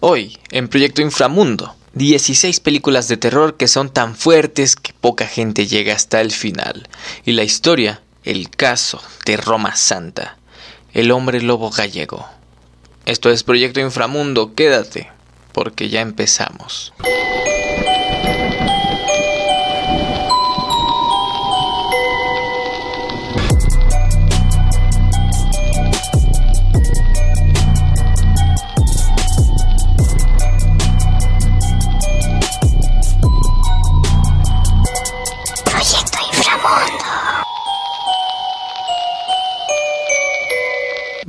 Hoy, 0.00 0.38
en 0.52 0.68
Proyecto 0.68 1.02
Inframundo, 1.02 1.74
16 1.94 2.60
películas 2.60 3.08
de 3.08 3.16
terror 3.16 3.56
que 3.56 3.66
son 3.66 3.90
tan 3.92 4.14
fuertes 4.14 4.76
que 4.76 4.92
poca 4.92 5.26
gente 5.26 5.66
llega 5.66 5.92
hasta 5.92 6.20
el 6.20 6.30
final. 6.30 6.88
Y 7.24 7.32
la 7.32 7.42
historia, 7.42 8.00
el 8.22 8.48
caso 8.48 9.02
de 9.26 9.36
Roma 9.36 9.74
Santa, 9.74 10.38
el 10.92 11.10
hombre 11.10 11.42
lobo 11.42 11.70
gallego. 11.70 12.28
Esto 13.06 13.30
es 13.30 13.42
Proyecto 13.42 13.80
Inframundo, 13.80 14.54
quédate, 14.54 15.10
porque 15.52 15.88
ya 15.88 16.00
empezamos. 16.00 16.92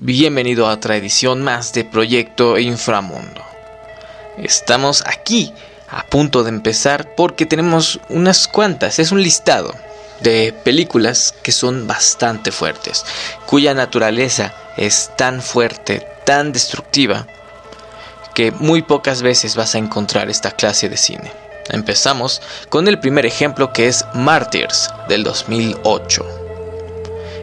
Bienvenido 0.02 0.66
a 0.66 0.72
otra 0.72 0.96
edición 0.96 1.42
más 1.42 1.74
de 1.74 1.84
Proyecto 1.84 2.58
Inframundo. 2.58 3.44
Estamos 4.38 5.04
aquí 5.06 5.54
a 5.90 6.06
punto 6.06 6.46
de 6.46 6.52
empezar 6.52 7.16
porque 7.16 7.46
tenemos 7.46 8.00
unas 8.08 8.48
cuantas, 8.48 8.98
es 9.00 9.12
un 9.12 9.22
listado 9.22 9.76
de 10.22 10.54
películas 10.64 11.36
que 11.44 11.52
son 11.52 11.86
bastante 11.86 12.54
fuertes, 12.54 13.04
cuya 13.46 13.74
naturaleza 13.74 14.54
es 14.78 15.12
tan 15.18 15.42
fuerte, 15.42 16.08
tan 16.26 16.54
destructiva, 16.54 17.28
que 18.34 18.52
muy 18.52 18.82
pocas 18.84 19.22
veces 19.22 19.58
vas 19.58 19.76
a 19.76 19.80
encontrar 19.80 20.30
esta 20.30 20.52
clase 20.52 20.88
de 20.88 20.96
cine. 20.96 21.34
Empezamos 21.68 22.42
con 22.70 22.88
el 22.88 23.02
primer 23.02 23.26
ejemplo 23.26 23.74
que 23.74 23.90
es 23.90 24.06
Martyrs 24.14 24.90
del 25.10 25.26
2008 25.26 26.39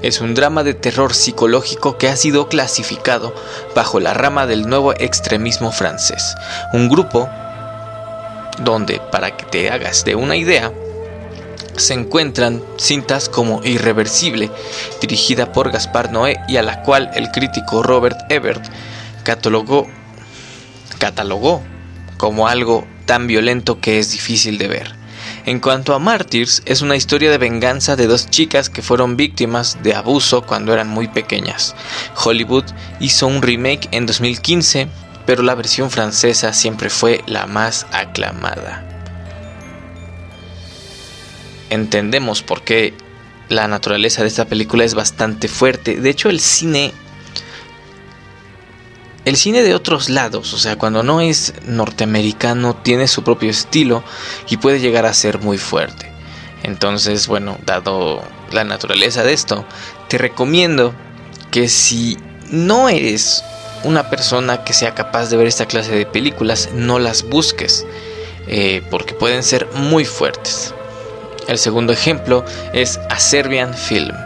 es 0.02 0.20
un 0.20 0.34
drama 0.34 0.62
de 0.62 0.74
terror 0.74 1.14
psicológico 1.14 1.98
que 1.98 2.08
ha 2.08 2.16
sido 2.16 2.48
clasificado 2.48 3.34
bajo 3.74 4.00
la 4.00 4.14
rama 4.14 4.46
del 4.46 4.68
nuevo 4.68 4.92
extremismo 4.94 5.72
francés. 5.72 6.34
Un 6.72 6.88
grupo 6.88 7.28
donde, 8.58 9.00
para 9.10 9.36
que 9.36 9.44
te 9.44 9.70
hagas 9.70 10.04
de 10.04 10.14
una 10.14 10.36
idea, 10.36 10.72
se 11.76 11.94
encuentran 11.94 12.62
cintas 12.78 13.28
como 13.28 13.62
Irreversible, 13.64 14.50
dirigida 15.00 15.52
por 15.52 15.70
Gaspar 15.70 16.10
Noé 16.10 16.36
y 16.48 16.56
a 16.56 16.62
la 16.62 16.82
cual 16.82 17.10
el 17.14 17.30
crítico 17.30 17.82
Robert 17.82 18.18
Ebert 18.30 18.64
catalogó, 19.24 19.86
catalogó 20.98 21.62
como 22.16 22.48
algo 22.48 22.86
tan 23.04 23.26
violento 23.26 23.80
que 23.80 23.98
es 23.98 24.12
difícil 24.12 24.58
de 24.58 24.68
ver. 24.68 25.05
En 25.46 25.60
cuanto 25.60 25.94
a 25.94 26.00
Martyrs, 26.00 26.60
es 26.66 26.82
una 26.82 26.96
historia 26.96 27.30
de 27.30 27.38
venganza 27.38 27.94
de 27.94 28.08
dos 28.08 28.28
chicas 28.28 28.68
que 28.68 28.82
fueron 28.82 29.16
víctimas 29.16 29.80
de 29.80 29.94
abuso 29.94 30.42
cuando 30.42 30.72
eran 30.72 30.88
muy 30.88 31.06
pequeñas. 31.06 31.76
Hollywood 32.16 32.64
hizo 32.98 33.28
un 33.28 33.40
remake 33.40 33.88
en 33.92 34.06
2015, 34.06 34.88
pero 35.24 35.44
la 35.44 35.54
versión 35.54 35.92
francesa 35.92 36.52
siempre 36.52 36.90
fue 36.90 37.22
la 37.26 37.46
más 37.46 37.86
aclamada. 37.92 38.84
Entendemos 41.70 42.42
por 42.42 42.62
qué 42.62 42.92
la 43.48 43.68
naturaleza 43.68 44.22
de 44.22 44.28
esta 44.28 44.46
película 44.46 44.82
es 44.82 44.94
bastante 44.94 45.46
fuerte. 45.46 46.00
De 46.00 46.10
hecho, 46.10 46.28
el 46.28 46.40
cine 46.40 46.92
el 49.26 49.36
cine 49.36 49.64
de 49.64 49.74
otros 49.74 50.08
lados, 50.08 50.54
o 50.54 50.58
sea, 50.58 50.78
cuando 50.78 51.02
no 51.02 51.20
es 51.20 51.52
norteamericano, 51.66 52.76
tiene 52.76 53.08
su 53.08 53.24
propio 53.24 53.50
estilo 53.50 54.04
y 54.48 54.58
puede 54.58 54.78
llegar 54.78 55.04
a 55.04 55.12
ser 55.12 55.40
muy 55.40 55.58
fuerte. 55.58 56.12
Entonces, 56.62 57.26
bueno, 57.26 57.58
dado 57.66 58.22
la 58.52 58.62
naturaleza 58.62 59.24
de 59.24 59.32
esto, 59.32 59.64
te 60.06 60.16
recomiendo 60.16 60.94
que 61.50 61.68
si 61.68 62.16
no 62.50 62.88
eres 62.88 63.42
una 63.82 64.10
persona 64.10 64.62
que 64.62 64.72
sea 64.72 64.94
capaz 64.94 65.28
de 65.28 65.36
ver 65.36 65.48
esta 65.48 65.66
clase 65.66 65.90
de 65.90 66.06
películas, 66.06 66.70
no 66.72 67.00
las 67.00 67.24
busques, 67.24 67.84
eh, 68.46 68.80
porque 68.92 69.14
pueden 69.14 69.42
ser 69.42 69.66
muy 69.74 70.04
fuertes. 70.04 70.72
El 71.48 71.58
segundo 71.58 71.92
ejemplo 71.92 72.44
es 72.72 73.00
A 73.10 73.18
Serbian 73.18 73.74
Film. 73.74 74.25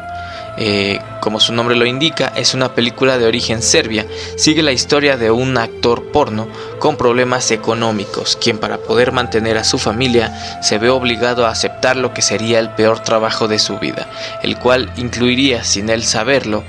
Eh, 0.62 1.00
como 1.20 1.40
su 1.40 1.54
nombre 1.54 1.74
lo 1.74 1.86
indica, 1.86 2.34
es 2.36 2.52
una 2.52 2.74
película 2.74 3.16
de 3.16 3.24
origen 3.24 3.62
serbia. 3.62 4.06
Sigue 4.36 4.62
la 4.62 4.72
historia 4.72 5.16
de 5.16 5.30
un 5.30 5.56
actor 5.56 6.12
porno 6.12 6.48
con 6.78 6.98
problemas 6.98 7.50
económicos, 7.50 8.36
quien 8.36 8.58
para 8.58 8.76
poder 8.76 9.10
mantener 9.10 9.56
a 9.56 9.64
su 9.64 9.78
familia 9.78 10.60
se 10.62 10.76
ve 10.76 10.90
obligado 10.90 11.46
a 11.46 11.50
aceptar 11.50 11.96
lo 11.96 12.12
que 12.12 12.20
sería 12.20 12.58
el 12.58 12.68
peor 12.74 13.00
trabajo 13.00 13.48
de 13.48 13.58
su 13.58 13.78
vida, 13.78 14.10
el 14.42 14.58
cual 14.58 14.92
incluiría, 14.98 15.64
sin 15.64 15.88
él 15.88 16.04
saberlo, 16.04 16.62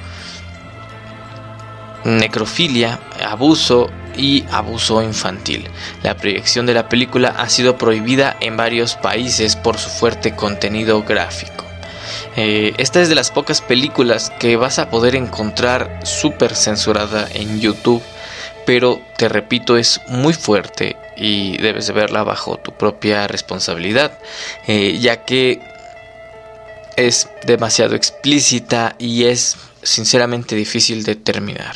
necrofilia, 2.05 2.97
abuso 3.27 3.89
y 4.15 4.45
abuso 4.51 5.01
infantil. 5.01 5.67
La 6.01 6.15
proyección 6.15 6.65
de 6.65 6.75
la 6.75 6.87
película 6.87 7.35
ha 7.37 7.49
sido 7.49 7.77
prohibida 7.77 8.37
en 8.39 8.55
varios 8.55 8.95
países 8.95 9.57
por 9.57 9.77
su 9.77 9.89
fuerte 9.89 10.33
contenido 10.33 11.03
gráfico. 11.03 11.70
Eh, 12.35 12.73
esta 12.77 13.01
es 13.01 13.09
de 13.09 13.15
las 13.15 13.31
pocas 13.31 13.61
películas 13.61 14.31
que 14.39 14.55
vas 14.55 14.79
a 14.79 14.89
poder 14.89 15.15
encontrar 15.15 15.99
súper 16.03 16.55
censurada 16.55 17.27
en 17.33 17.59
YouTube, 17.59 18.01
pero 18.65 19.01
te 19.17 19.27
repito, 19.27 19.75
es 19.77 19.99
muy 20.07 20.33
fuerte 20.33 20.95
y 21.17 21.57
debes 21.57 21.87
de 21.87 21.93
verla 21.93 22.23
bajo 22.23 22.55
tu 22.57 22.71
propia 22.71 23.27
responsabilidad, 23.27 24.17
eh, 24.67 24.97
ya 24.99 25.25
que 25.25 25.59
es 26.95 27.27
demasiado 27.45 27.95
explícita 27.95 28.95
y 28.97 29.25
es 29.25 29.57
sinceramente 29.83 30.55
difícil 30.55 31.03
de 31.03 31.15
terminar. 31.15 31.75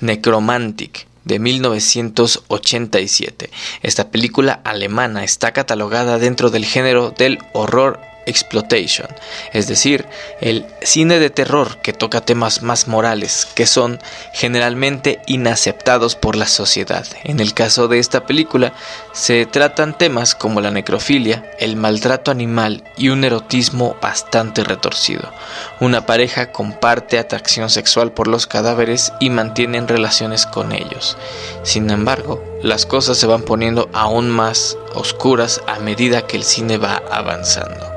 Necromantic 0.00 1.06
de 1.24 1.38
1987. 1.38 3.48
Esta 3.82 4.10
película 4.10 4.60
alemana 4.64 5.24
está 5.24 5.52
catalogada 5.52 6.18
dentro 6.18 6.50
del 6.50 6.66
género 6.66 7.10
del 7.10 7.38
horror 7.52 8.11
exploitation, 8.26 9.08
es 9.52 9.66
decir, 9.66 10.06
el 10.40 10.66
cine 10.82 11.18
de 11.18 11.30
terror 11.30 11.78
que 11.78 11.92
toca 11.92 12.20
temas 12.20 12.62
más 12.62 12.88
morales 12.88 13.46
que 13.54 13.66
son 13.66 13.98
generalmente 14.32 15.20
inaceptados 15.26 16.16
por 16.16 16.36
la 16.36 16.46
sociedad. 16.46 17.06
En 17.24 17.40
el 17.40 17.54
caso 17.54 17.88
de 17.88 17.98
esta 17.98 18.26
película 18.26 18.72
se 19.12 19.46
tratan 19.46 19.96
temas 19.96 20.34
como 20.34 20.60
la 20.60 20.70
necrofilia, 20.70 21.50
el 21.58 21.76
maltrato 21.76 22.30
animal 22.30 22.84
y 22.96 23.08
un 23.08 23.24
erotismo 23.24 23.96
bastante 24.00 24.64
retorcido. 24.64 25.32
Una 25.80 26.06
pareja 26.06 26.52
comparte 26.52 27.18
atracción 27.18 27.70
sexual 27.70 28.12
por 28.12 28.28
los 28.28 28.46
cadáveres 28.46 29.12
y 29.20 29.30
mantienen 29.30 29.88
relaciones 29.88 30.46
con 30.46 30.72
ellos. 30.72 31.16
Sin 31.62 31.90
embargo, 31.90 32.42
las 32.62 32.86
cosas 32.86 33.18
se 33.18 33.26
van 33.26 33.42
poniendo 33.42 33.88
aún 33.92 34.30
más 34.30 34.76
oscuras 34.94 35.60
a 35.66 35.78
medida 35.80 36.26
que 36.26 36.36
el 36.36 36.44
cine 36.44 36.78
va 36.78 37.02
avanzando 37.10 37.91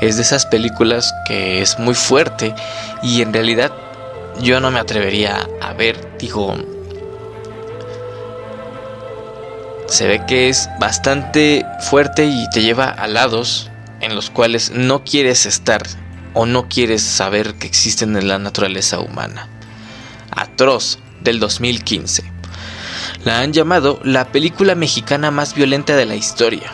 es 0.00 0.16
de 0.16 0.22
esas 0.22 0.46
películas 0.46 1.14
que 1.26 1.62
es 1.62 1.78
muy 1.78 1.94
fuerte 1.94 2.54
y 3.02 3.22
en 3.22 3.32
realidad 3.32 3.72
yo 4.40 4.60
no 4.60 4.70
me 4.70 4.80
atrevería 4.80 5.48
a 5.60 5.72
ver, 5.72 6.16
digo, 6.18 6.54
se 9.86 10.06
ve 10.06 10.24
que 10.26 10.48
es 10.48 10.68
bastante 10.80 11.64
fuerte 11.80 12.26
y 12.26 12.48
te 12.50 12.62
lleva 12.62 12.88
a 12.88 13.06
lados 13.06 13.70
en 14.00 14.14
los 14.14 14.30
cuales 14.30 14.70
no 14.70 15.04
quieres 15.04 15.46
estar 15.46 15.82
o 16.32 16.46
no 16.46 16.68
quieres 16.68 17.02
saber 17.02 17.54
que 17.54 17.66
existen 17.66 18.16
en 18.16 18.28
la 18.28 18.38
naturaleza 18.38 18.98
humana. 18.98 19.48
Atroz 20.32 20.98
del 21.20 21.38
2015. 21.38 22.24
La 23.24 23.40
han 23.40 23.52
llamado 23.52 24.00
la 24.02 24.26
película 24.26 24.74
mexicana 24.74 25.30
más 25.30 25.54
violenta 25.54 25.94
de 25.96 26.06
la 26.06 26.16
historia 26.16 26.72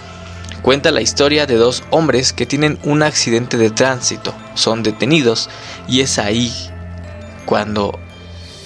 Cuenta 0.62 0.90
la 0.90 1.00
historia 1.00 1.46
de 1.46 1.56
dos 1.56 1.84
hombres 1.90 2.34
que 2.34 2.44
tienen 2.44 2.78
un 2.82 3.02
accidente 3.02 3.56
de 3.56 3.70
tránsito, 3.70 4.34
son 4.54 4.82
detenidos 4.82 5.48
y 5.88 6.02
es 6.02 6.18
ahí 6.18 6.52
cuando 7.46 7.98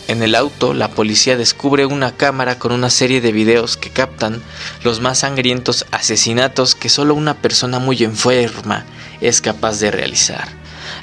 en 0.08 0.22
el 0.22 0.34
auto 0.34 0.74
la 0.74 0.88
policía 0.88 1.36
descubre 1.36 1.86
una 1.86 2.16
cámara 2.16 2.58
con 2.58 2.72
una 2.72 2.90
serie 2.90 3.20
de 3.20 3.30
videos 3.30 3.76
que 3.76 3.90
captan 3.90 4.42
los 4.82 5.00
más 5.00 5.20
sangrientos 5.20 5.86
asesinatos 5.92 6.74
que 6.74 6.88
solo 6.88 7.14
una 7.14 7.34
persona 7.34 7.78
muy 7.78 8.02
enferma 8.02 8.84
es 9.20 9.40
capaz 9.40 9.78
de 9.78 9.92
realizar. 9.92 10.48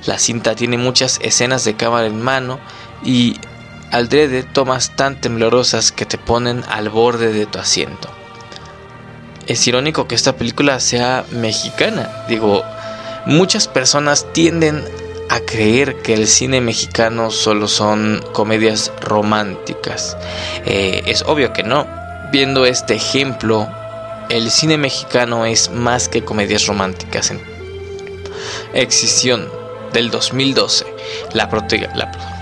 La 0.05 0.19
cinta 0.19 0.55
tiene 0.55 0.77
muchas 0.77 1.19
escenas 1.23 1.63
de 1.63 1.75
cámara 1.75 2.07
en 2.07 2.21
mano 2.21 2.59
y 3.03 3.38
aldrede 3.91 4.43
tomas 4.43 4.95
tan 4.95 5.19
temblorosas 5.21 5.93
que 5.93 6.05
te 6.05 6.17
ponen 6.17 6.63
al 6.69 6.89
borde 6.89 7.31
de 7.31 7.45
tu 7.45 7.59
asiento 7.59 8.20
es 9.47 9.67
irónico 9.67 10.07
que 10.07 10.15
esta 10.15 10.35
película 10.35 10.79
sea 10.79 11.25
mexicana. 11.31 12.09
Digo, 12.27 12.63
muchas 13.25 13.67
personas 13.67 14.25
tienden 14.33 14.83
a 15.29 15.39
creer 15.39 16.01
que 16.01 16.13
el 16.13 16.27
cine 16.27 16.59
mexicano 16.59 17.31
solo 17.31 17.67
son 17.67 18.23
comedias 18.33 18.91
románticas. 18.99 20.17
Eh, 20.65 21.03
es 21.05 21.23
obvio 21.23 21.53
que 21.53 21.63
no. 21.63 21.88
Viendo 22.31 22.65
este 22.65 22.95
ejemplo, 22.95 23.67
el 24.29 24.51
cine 24.51 24.77
mexicano 24.77 25.45
es 25.45 25.69
más 25.71 26.09
que 26.09 26.23
comedias 26.23 26.67
románticas. 26.67 27.31
En 27.31 27.41
Excisión 28.73 29.49
del 29.93 30.09
2012, 30.11 30.85
la, 31.33 31.49
la, 31.95 32.40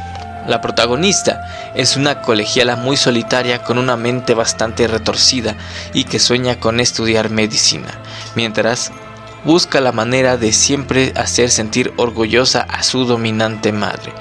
la 0.49 0.61
protagonista 0.61 1.71
es 1.75 1.95
una 1.95 2.21
colegiala 2.23 2.75
muy 2.75 2.97
solitaria 2.97 3.61
con 3.63 3.77
una 3.77 3.95
mente 3.95 4.33
bastante 4.33 4.87
retorcida 4.87 5.55
y 5.93 6.05
que 6.05 6.17
sueña 6.17 6.59
con 6.59 6.79
estudiar 6.79 7.29
medicina, 7.29 7.99
mientras 8.33 8.91
busca 9.43 9.79
la 9.79 9.91
manera 9.91 10.37
de 10.37 10.51
siempre 10.51 11.13
hacer 11.15 11.51
sentir 11.51 11.93
orgullosa 11.97 12.61
a 12.61 12.81
su 12.81 13.05
dominante 13.05 13.71
madre. 13.71 14.11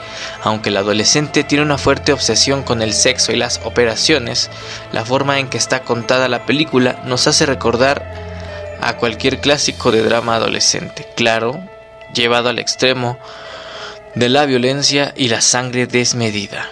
Aunque 0.44 0.68
el 0.68 0.76
adolescente 0.76 1.44
tiene 1.44 1.64
una 1.64 1.78
fuerte 1.78 2.12
obsesión 2.12 2.62
con 2.62 2.82
el 2.82 2.92
sexo 2.92 3.32
y 3.32 3.36
las 3.36 3.62
operaciones, 3.64 4.50
la 4.92 5.06
forma 5.06 5.38
en 5.38 5.48
que 5.48 5.56
está 5.56 5.80
contada 5.80 6.28
la 6.28 6.44
película 6.44 7.00
nos 7.06 7.26
hace 7.26 7.46
recordar 7.46 8.04
a 8.82 8.98
cualquier 8.98 9.40
clásico 9.40 9.90
de 9.90 10.02
drama 10.02 10.36
adolescente, 10.36 11.08
claro, 11.16 11.58
llevado 12.12 12.50
al 12.50 12.58
extremo 12.58 13.18
de 14.14 14.28
la 14.28 14.46
violencia 14.46 15.14
y 15.16 15.28
la 15.28 15.40
sangre 15.40 15.86
desmedida. 15.86 16.70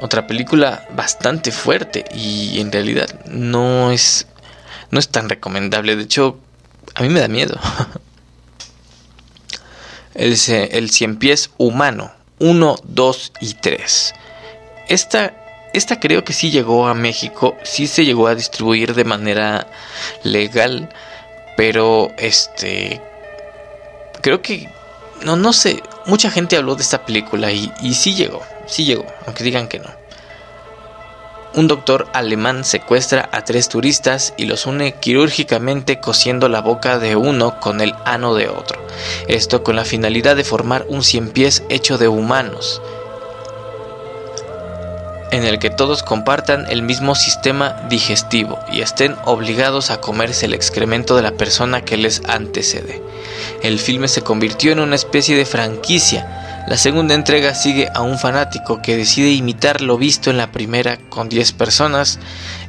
Otra 0.00 0.26
película 0.26 0.86
bastante 0.94 1.52
fuerte 1.52 2.04
y 2.14 2.60
en 2.60 2.72
realidad 2.72 3.08
no 3.26 3.92
es 3.92 4.26
no 4.90 4.98
es 4.98 5.08
tan 5.08 5.28
recomendable, 5.28 5.96
de 5.96 6.02
hecho 6.02 6.38
a 6.94 7.02
mí 7.02 7.08
me 7.08 7.20
da 7.20 7.28
miedo. 7.28 7.58
El, 10.12 10.36
el 10.48 10.90
cien 10.90 11.16
pies 11.16 11.50
humano, 11.56 12.12
1, 12.40 12.76
2 12.82 13.32
y 13.40 13.54
3. 13.54 14.14
Esta, 14.88 15.34
esta 15.72 16.00
creo 16.00 16.24
que 16.24 16.32
sí 16.32 16.50
llegó 16.50 16.88
a 16.88 16.94
México, 16.94 17.56
sí 17.62 17.86
se 17.86 18.04
llegó 18.04 18.26
a 18.26 18.34
distribuir 18.34 18.94
de 18.94 19.04
manera 19.04 19.68
legal, 20.24 20.90
pero 21.56 22.12
este 22.18 23.00
creo 24.20 24.42
que 24.42 24.68
no 25.24 25.36
no 25.36 25.52
sé, 25.52 25.82
mucha 26.06 26.30
gente 26.30 26.56
habló 26.56 26.74
de 26.74 26.82
esta 26.82 27.04
película 27.04 27.52
y, 27.52 27.94
sí 27.94 28.14
llegó, 28.14 28.42
sí 28.66 28.84
llegó, 28.84 29.06
aunque 29.26 29.44
digan 29.44 29.68
que 29.68 29.78
no 29.78 30.00
un 31.54 31.66
doctor 31.66 32.06
alemán 32.12 32.64
secuestra 32.64 33.28
a 33.32 33.42
tres 33.42 33.68
turistas 33.68 34.34
y 34.36 34.44
los 34.44 34.66
une 34.66 34.94
quirúrgicamente 34.94 35.98
cosiendo 35.98 36.48
la 36.48 36.60
boca 36.60 36.98
de 36.98 37.16
uno 37.16 37.58
con 37.58 37.80
el 37.80 37.94
ano 38.04 38.34
de 38.34 38.48
otro. 38.48 38.80
Esto 39.26 39.64
con 39.64 39.76
la 39.76 39.84
finalidad 39.84 40.36
de 40.36 40.44
formar 40.44 40.86
un 40.88 41.02
cien 41.02 41.30
pies 41.30 41.64
hecho 41.68 41.98
de 41.98 42.06
humanos, 42.06 42.80
en 45.30 45.44
el 45.44 45.58
que 45.58 45.70
todos 45.70 46.02
compartan 46.02 46.66
el 46.70 46.82
mismo 46.82 47.14
sistema 47.14 47.76
digestivo 47.88 48.58
y 48.72 48.80
estén 48.80 49.16
obligados 49.24 49.90
a 49.90 50.00
comerse 50.00 50.46
el 50.46 50.54
excremento 50.54 51.16
de 51.16 51.22
la 51.22 51.32
persona 51.32 51.82
que 51.82 51.96
les 51.96 52.22
antecede. 52.26 53.02
El 53.62 53.78
filme 53.78 54.08
se 54.08 54.22
convirtió 54.22 54.72
en 54.72 54.80
una 54.80 54.96
especie 54.96 55.36
de 55.36 55.46
franquicia 55.46 56.40
la 56.70 56.76
segunda 56.76 57.14
entrega 57.14 57.54
sigue 57.54 57.88
a 57.94 58.02
un 58.02 58.16
fanático 58.16 58.80
que 58.80 58.96
decide 58.96 59.32
imitar 59.32 59.80
lo 59.80 59.98
visto 59.98 60.30
en 60.30 60.36
la 60.36 60.52
primera 60.52 60.98
con 61.08 61.28
10 61.28 61.52
personas 61.54 62.20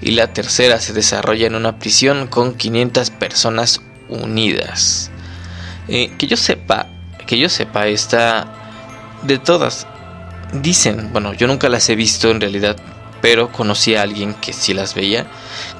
y 0.02 0.12
la 0.12 0.34
tercera 0.34 0.80
se 0.80 0.94
desarrolla 0.94 1.46
en 1.46 1.54
una 1.54 1.78
prisión 1.78 2.26
con 2.26 2.56
500 2.56 3.12
personas 3.12 3.82
unidas. 4.10 5.12
Eh, 5.88 6.12
que 6.18 6.26
yo 6.26 6.36
sepa, 6.36 6.88
que 7.28 7.38
yo 7.38 7.48
sepa, 7.48 7.88
esta 7.88 8.48
de 9.22 9.38
todas 9.38 9.86
dicen, 10.54 11.10
bueno, 11.12 11.34
yo 11.34 11.48
nunca 11.48 11.70
las 11.70 11.90
he 11.90 11.96
visto 11.96 12.30
en 12.30 12.42
realidad, 12.42 12.78
pero 13.22 13.52
conocí 13.52 13.96
a 13.96 14.02
alguien 14.02 14.34
que 14.34 14.54
sí 14.54 14.74
las 14.74 14.96
veía, 14.96 15.28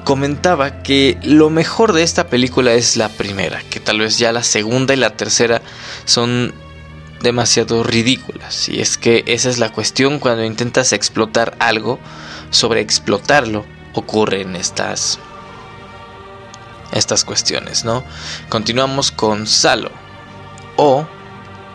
comentaba 0.04 0.82
que 0.82 1.18
lo 1.22 1.50
mejor 1.50 1.92
de 1.92 2.02
esta 2.02 2.28
película 2.28 2.72
es 2.72 2.96
la 2.96 3.08
primera, 3.08 3.62
que 3.68 3.80
tal 3.80 3.98
vez 3.98 4.18
ya 4.18 4.32
la 4.32 4.42
segunda 4.42 4.94
y 4.94 4.98
la 4.98 5.10
tercera 5.10 5.60
son 6.04 6.54
demasiado 7.20 7.82
ridículas. 7.82 8.68
Y 8.68 8.80
es 8.80 8.96
que 8.96 9.24
esa 9.26 9.50
es 9.50 9.58
la 9.58 9.72
cuestión 9.72 10.18
cuando 10.18 10.44
intentas 10.44 10.92
explotar 10.92 11.56
algo, 11.58 11.98
sobre 12.50 12.80
explotarlo, 12.80 13.64
ocurren 13.94 14.56
estas 14.56 15.18
estas 16.92 17.24
cuestiones, 17.24 17.86
¿no? 17.86 18.04
Continuamos 18.50 19.10
con 19.10 19.46
Salo 19.46 19.90
o 20.76 21.06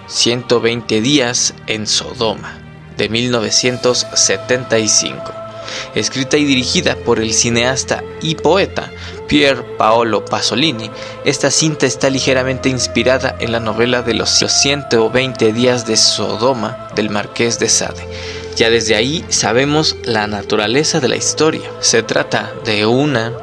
120 0.07 1.01
días 1.01 1.55
en 1.65 1.87
Sodoma 1.87 2.66
de 2.97 3.09
1975 3.09 5.47
escrita 5.95 6.37
y 6.37 6.45
dirigida 6.45 6.95
por 6.95 7.19
el 7.19 7.33
cineasta 7.33 8.01
y 8.21 8.35
poeta 8.35 8.91
Pier 9.27 9.61
Paolo 9.77 10.23
Pasolini, 10.23 10.89
esta 11.25 11.51
cinta 11.51 11.85
está 11.85 12.09
ligeramente 12.09 12.69
inspirada 12.69 13.35
en 13.39 13.51
la 13.51 13.59
novela 13.59 14.01
de 14.01 14.13
los 14.13 14.29
120 14.29 15.51
días 15.51 15.85
de 15.85 15.97
Sodoma 15.97 16.87
del 16.95 17.09
Marqués 17.09 17.59
de 17.59 17.67
Sade. 17.67 18.07
Ya 18.55 18.69
desde 18.69 18.95
ahí 18.95 19.25
sabemos 19.27 19.97
la 20.03 20.27
naturaleza 20.27 21.01
de 21.01 21.09
la 21.09 21.17
historia. 21.17 21.69
Se 21.81 22.03
trata 22.03 22.53
de 22.63 22.85
una 22.85 23.33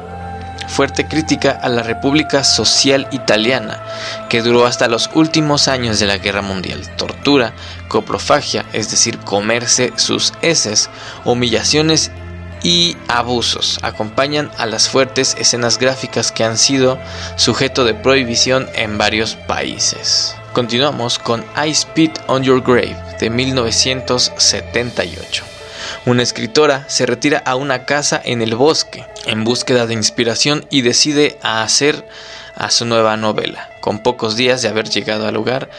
fuerte 0.67 1.07
crítica 1.07 1.51
a 1.51 1.69
la 1.69 1.83
República 1.83 2.43
Social 2.43 3.07
Italiana, 3.11 3.83
que 4.29 4.41
duró 4.41 4.65
hasta 4.65 4.87
los 4.87 5.11
últimos 5.13 5.67
años 5.67 5.99
de 5.99 6.07
la 6.07 6.17
Guerra 6.17 6.41
Mundial. 6.41 6.81
Tortura, 6.97 7.53
coprofagia, 7.87 8.65
es 8.73 8.89
decir, 8.91 9.19
comerse 9.19 9.93
sus 9.95 10.33
heces, 10.41 10.89
humillaciones 11.23 12.11
y 12.63 12.97
abusos 13.07 13.77
acompañan 13.83 14.49
a 14.57 14.65
las 14.65 14.89
fuertes 14.89 15.37
escenas 15.39 15.77
gráficas 15.77 16.31
que 16.31 16.43
han 16.43 16.57
sido 16.57 16.97
sujeto 17.35 17.85
de 17.85 17.93
prohibición 17.93 18.67
en 18.73 18.97
varios 18.97 19.35
países. 19.35 20.35
Continuamos 20.51 21.19
con 21.19 21.45
I 21.55 21.75
Spit 21.75 22.17
on 22.27 22.41
Your 22.43 22.61
Grave 22.61 22.97
de 23.19 23.29
1978. 23.29 25.54
Una 26.05 26.23
escritora 26.23 26.85
se 26.87 27.05
retira 27.05 27.39
a 27.45 27.55
una 27.55 27.85
casa 27.85 28.21
en 28.23 28.41
el 28.41 28.55
bosque 28.55 29.05
en 29.25 29.43
búsqueda 29.43 29.87
de 29.87 29.93
inspiración 29.93 30.65
y 30.69 30.81
decide 30.81 31.37
hacer 31.41 32.07
a 32.55 32.71
su 32.71 32.85
nueva 32.85 33.17
novela. 33.17 33.69
Con 33.81 33.99
pocos 33.99 34.35
días 34.35 34.61
de 34.61 34.69
haber 34.69 34.89
llegado 34.89 35.27
al 35.27 35.33
lugar, 35.33 35.69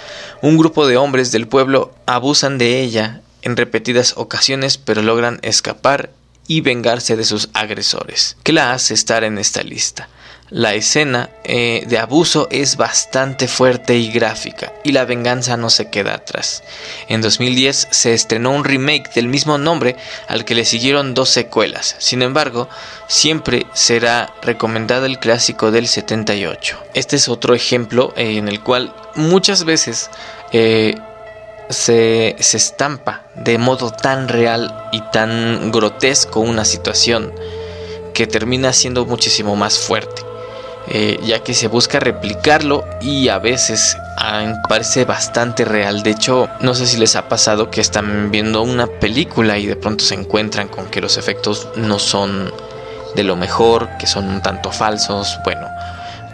un 0.43 0.57
grupo 0.57 0.87
de 0.87 0.97
hombres 0.97 1.33
del 1.33 1.49
pueblo 1.49 1.95
abusan 2.07 2.59
de 2.59 2.81
ella 2.81 3.21
en 3.43 3.57
repetidas 3.57 4.15
ocasiones 4.17 4.79
pero 4.79 5.03
logran 5.03 5.39
escapar 5.43 6.11
y 6.47 6.61
vengarse 6.61 7.17
de 7.17 7.25
sus 7.25 7.49
agresores. 7.53 8.37
¿Qué 8.43 8.53
la 8.53 8.73
hace 8.73 8.95
estar 8.95 9.25
en 9.25 9.39
esta 9.39 9.63
lista? 9.63 10.09
La 10.51 10.75
escena 10.75 11.29
eh, 11.43 11.85
de 11.89 11.99
abuso 11.99 12.47
es 12.53 12.77
bastante 12.77 13.49
fuerte 13.49 13.97
y 13.97 14.13
gráfica 14.13 14.73
y 14.85 14.93
la 14.93 15.05
venganza 15.05 15.57
no 15.57 15.71
se 15.71 15.91
queda 15.91 16.15
atrás. 16.15 16.63
En 17.09 17.21
2010 17.21 17.89
se 17.91 18.15
estrenó 18.15 18.53
un 18.53 18.63
remake 18.63 19.13
del 19.13 19.27
mismo 19.27 19.59
nombre 19.59 19.97
al 20.29 20.45
que 20.45 20.55
le 20.55 20.65
siguieron 20.65 21.15
dos 21.15 21.31
secuelas. 21.31 21.97
Sin 21.99 22.23
embargo, 22.23 22.69
siempre 23.09 23.67
será 23.73 24.33
recomendado 24.41 25.07
el 25.07 25.19
clásico 25.19 25.73
del 25.73 25.89
78. 25.89 26.81
Este 26.95 27.17
es 27.17 27.29
otro 27.29 27.53
ejemplo 27.53 28.15
eh, 28.17 28.37
en 28.37 28.47
el 28.47 28.61
cual 28.61 28.95
muchas 29.17 29.65
veces 29.65 30.11
eh, 30.53 30.95
se, 31.69 32.37
estampa 32.39 33.23
de 33.35 33.59
modo 33.59 33.91
tan 33.91 34.29
real 34.29 34.89
y 34.93 35.01
tan 35.11 35.73
grotesco 35.73 36.41
una 36.41 36.65
situación 36.65 37.33
que 38.15 38.27
termina 38.27 38.73
siendo 38.73 39.05
muchísimo 39.05 39.57
más 39.57 39.79
fuerte, 39.79 40.23
eh, 40.89 41.19
ya 41.23 41.41
que 41.41 41.55
se 41.55 41.69
busca 41.69 42.01
replicarlo 42.01 42.85
y 43.01 43.29
a 43.29 43.39
veces 43.39 43.97
parece 44.69 45.05
bastante 45.05 45.65
real. 45.65 46.03
De 46.03 46.11
hecho, 46.11 46.49
no 46.61 46.75
sé 46.75 46.87
si 46.87 46.97
les 46.97 47.17
ha 47.17 47.29
pasado 47.29 47.71
que 47.71 47.81
están 47.81 48.31
viendo 48.31 48.63
una 48.63 48.87
película 48.87 49.59
y 49.59 49.67
de 49.67 49.77
pronto 49.77 50.05
se 50.05 50.15
encuentran 50.15 50.69
con 50.69 50.87
que 50.87 51.01
los 51.01 51.19
efectos 51.19 51.69
no 51.77 51.99
son 51.99 52.53
de 53.15 53.25
lo 53.25 53.37
mejor, 53.37 53.89
que 53.99 54.07
son 54.07 54.29
un 54.29 54.41
tanto 54.43 54.73
falsos. 54.73 55.39
Bueno, 55.45 55.69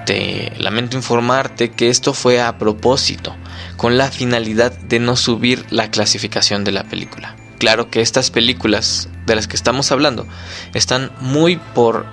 te 0.07 0.53
lamento 0.59 0.97
informarte 0.97 1.73
que 1.73 1.91
esto 1.91 2.15
fue 2.15 2.41
a 2.41 2.57
propósito 2.59 3.35
con 3.77 3.99
la 3.99 4.11
finalidad 4.11 4.73
de 4.73 4.99
no 4.99 5.17
subir 5.17 5.65
la 5.71 5.91
clasificación 5.91 6.65
de 6.65 6.73
la 6.73 6.85
película. 6.85 7.37
Claro 7.59 7.91
que 7.91 8.01
estas 8.01 8.31
películas 8.31 9.09
de 9.27 9.37
las 9.37 9.47
que 9.47 9.57
estamos 9.57 9.93
hablando 9.93 10.27
están 10.75 11.13
muy 11.21 11.57
por 11.57 12.07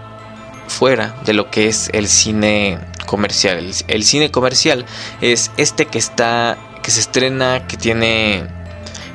fuera 0.67 1.15
de 1.25 1.33
lo 1.33 1.49
que 1.49 1.67
es 1.67 1.89
el 1.93 2.07
cine 2.07 2.79
comercial. 3.05 3.73
El, 3.87 4.03
cine 4.03 4.31
comercial 4.31 4.85
es 5.21 5.51
este 5.57 5.87
que 5.87 5.97
está, 5.97 6.57
que 6.83 6.91
se 6.91 6.99
estrena, 6.99 7.65
que 7.67 7.77
tiene, 7.77 8.45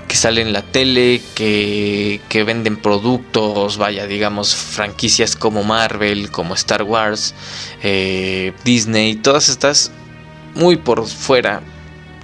que 0.08 0.16
sale 0.16 0.42
en 0.42 0.52
la 0.52 0.62
tele, 0.62 1.22
que, 1.34 2.20
que 2.28 2.42
venden 2.42 2.76
productos, 2.76 3.78
vaya, 3.78 4.06
digamos, 4.06 4.54
franquicias 4.56 5.36
como 5.36 5.62
Marvel, 5.62 6.30
como 6.30 6.54
Star 6.54 6.82
Wars, 6.82 7.34
eh, 7.82 8.52
Disney, 8.64 9.14
todas 9.14 9.48
estas 9.48 9.92
muy 10.54 10.76
por 10.76 11.06
fuera 11.06 11.62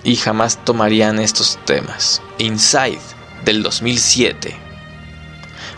y 0.05 0.17
jamás 0.17 0.65
tomarían 0.65 1.19
estos 1.19 1.59
temas. 1.65 2.23
Inside, 2.39 3.01
del 3.45 3.63
2007. 3.63 4.71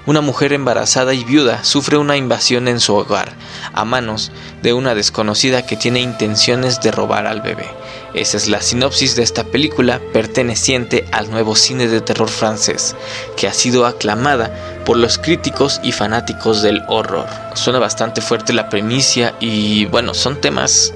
Una 0.05 0.21
mujer 0.21 0.53
embarazada 0.53 1.15
y 1.15 1.23
viuda 1.23 1.63
sufre 1.63 1.97
una 1.97 2.17
invasión 2.17 2.67
en 2.67 2.81
su 2.81 2.93
hogar 2.95 3.35
a 3.73 3.85
manos 3.85 4.33
de 4.61 4.73
una 4.73 4.97
desconocida 4.97 5.65
que 5.65 5.77
tiene 5.77 6.01
intenciones 6.01 6.81
de 6.81 6.91
robar 6.91 7.29
al 7.29 7.41
bebé. 7.41 7.67
Esa 8.13 8.37
es 8.37 8.49
la 8.49 8.61
sinopsis 8.61 9.15
de 9.15 9.23
esta 9.23 9.45
película 9.45 10.01
perteneciente 10.13 11.07
al 11.13 11.31
nuevo 11.31 11.55
cine 11.55 11.87
de 11.87 12.01
terror 12.01 12.29
francés, 12.29 12.97
que 13.37 13.47
ha 13.47 13.55
sido 13.55 13.87
aclamada 13.87 14.53
por 14.85 14.97
los 14.97 15.19
críticos 15.19 15.81
y 15.85 15.93
fanáticos 15.93 16.63
del 16.63 16.83
horror. 16.89 17.27
Suena 17.55 17.79
bastante 17.79 18.21
fuerte 18.21 18.53
la 18.53 18.69
premisa 18.69 19.35
y 19.39 19.87
bueno, 19.87 20.15
son 20.15 20.41
temas 20.41 20.93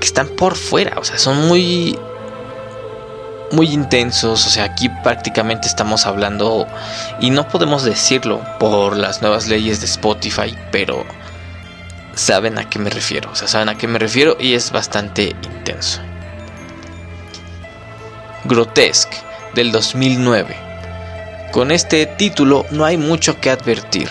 que 0.00 0.06
están 0.06 0.28
por 0.28 0.54
fuera, 0.54 0.98
o 0.98 1.04
sea, 1.04 1.18
son 1.18 1.48
muy 1.48 1.98
muy 3.52 3.72
intensos, 3.72 4.46
o 4.46 4.50
sea, 4.50 4.64
aquí 4.64 4.88
prácticamente 4.88 5.68
estamos 5.68 6.06
hablando 6.06 6.66
y 7.20 7.30
no 7.30 7.48
podemos 7.48 7.84
decirlo 7.84 8.42
por 8.58 8.96
las 8.96 9.22
nuevas 9.22 9.48
leyes 9.48 9.80
de 9.80 9.86
Spotify, 9.86 10.56
pero 10.70 11.04
saben 12.14 12.58
a 12.58 12.68
qué 12.68 12.78
me 12.78 12.90
refiero, 12.90 13.30
o 13.30 13.34
sea, 13.34 13.48
saben 13.48 13.68
a 13.68 13.76
qué 13.76 13.86
me 13.86 13.98
refiero 13.98 14.36
y 14.38 14.54
es 14.54 14.70
bastante 14.72 15.34
intenso. 15.42 16.00
Grotesque 18.44 19.16
del 19.54 19.72
2009. 19.72 20.56
Con 21.52 21.70
este 21.70 22.06
título 22.06 22.66
no 22.70 22.84
hay 22.84 22.96
mucho 22.96 23.40
que 23.40 23.50
advertir 23.50 24.08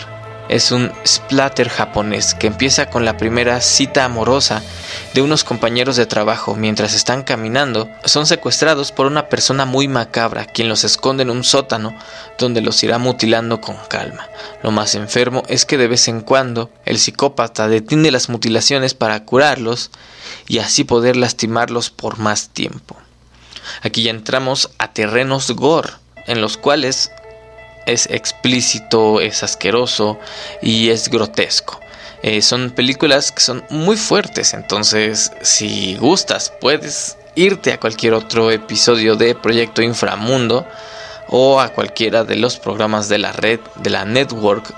es 0.48 0.72
un 0.72 0.90
splatter 1.06 1.68
japonés 1.68 2.34
que 2.34 2.46
empieza 2.46 2.88
con 2.88 3.04
la 3.04 3.16
primera 3.16 3.60
cita 3.60 4.04
amorosa 4.04 4.62
de 5.14 5.22
unos 5.22 5.44
compañeros 5.44 5.96
de 5.96 6.06
trabajo 6.06 6.54
mientras 6.54 6.94
están 6.94 7.22
caminando. 7.22 7.88
Son 8.04 8.26
secuestrados 8.26 8.90
por 8.90 9.06
una 9.06 9.28
persona 9.28 9.66
muy 9.66 9.88
macabra 9.88 10.46
quien 10.46 10.68
los 10.68 10.84
esconde 10.84 11.22
en 11.22 11.30
un 11.30 11.44
sótano 11.44 11.94
donde 12.38 12.62
los 12.62 12.82
irá 12.82 12.98
mutilando 12.98 13.60
con 13.60 13.76
calma. 13.88 14.28
Lo 14.62 14.70
más 14.70 14.94
enfermo 14.94 15.42
es 15.48 15.66
que 15.66 15.76
de 15.76 15.88
vez 15.88 16.08
en 16.08 16.22
cuando 16.22 16.70
el 16.84 16.98
psicópata 16.98 17.68
detiene 17.68 18.10
las 18.10 18.28
mutilaciones 18.28 18.94
para 18.94 19.24
curarlos 19.24 19.90
y 20.46 20.58
así 20.58 20.84
poder 20.84 21.16
lastimarlos 21.16 21.90
por 21.90 22.18
más 22.18 22.48
tiempo. 22.48 22.96
Aquí 23.82 24.02
ya 24.02 24.10
entramos 24.10 24.70
a 24.78 24.92
terrenos 24.92 25.50
gore 25.50 25.90
en 26.26 26.40
los 26.40 26.56
cuales 26.56 27.10
es 27.88 28.06
explícito, 28.10 29.20
es 29.20 29.42
asqueroso 29.42 30.18
y 30.62 30.90
es 30.90 31.08
grotesco. 31.08 31.80
Eh, 32.22 32.42
son 32.42 32.70
películas 32.70 33.32
que 33.32 33.40
son 33.40 33.64
muy 33.70 33.96
fuertes, 33.96 34.52
entonces 34.52 35.32
si 35.40 35.96
gustas 35.96 36.52
puedes 36.60 37.16
irte 37.34 37.72
a 37.72 37.78
cualquier 37.78 38.14
otro 38.14 38.50
episodio 38.50 39.14
de 39.14 39.34
Proyecto 39.34 39.82
Inframundo 39.82 40.66
o 41.28 41.60
a 41.60 41.68
cualquiera 41.68 42.24
de 42.24 42.36
los 42.36 42.58
programas 42.58 43.08
de 43.08 43.18
la 43.18 43.32
red, 43.32 43.60
de 43.76 43.90
la 43.90 44.04
network 44.04 44.74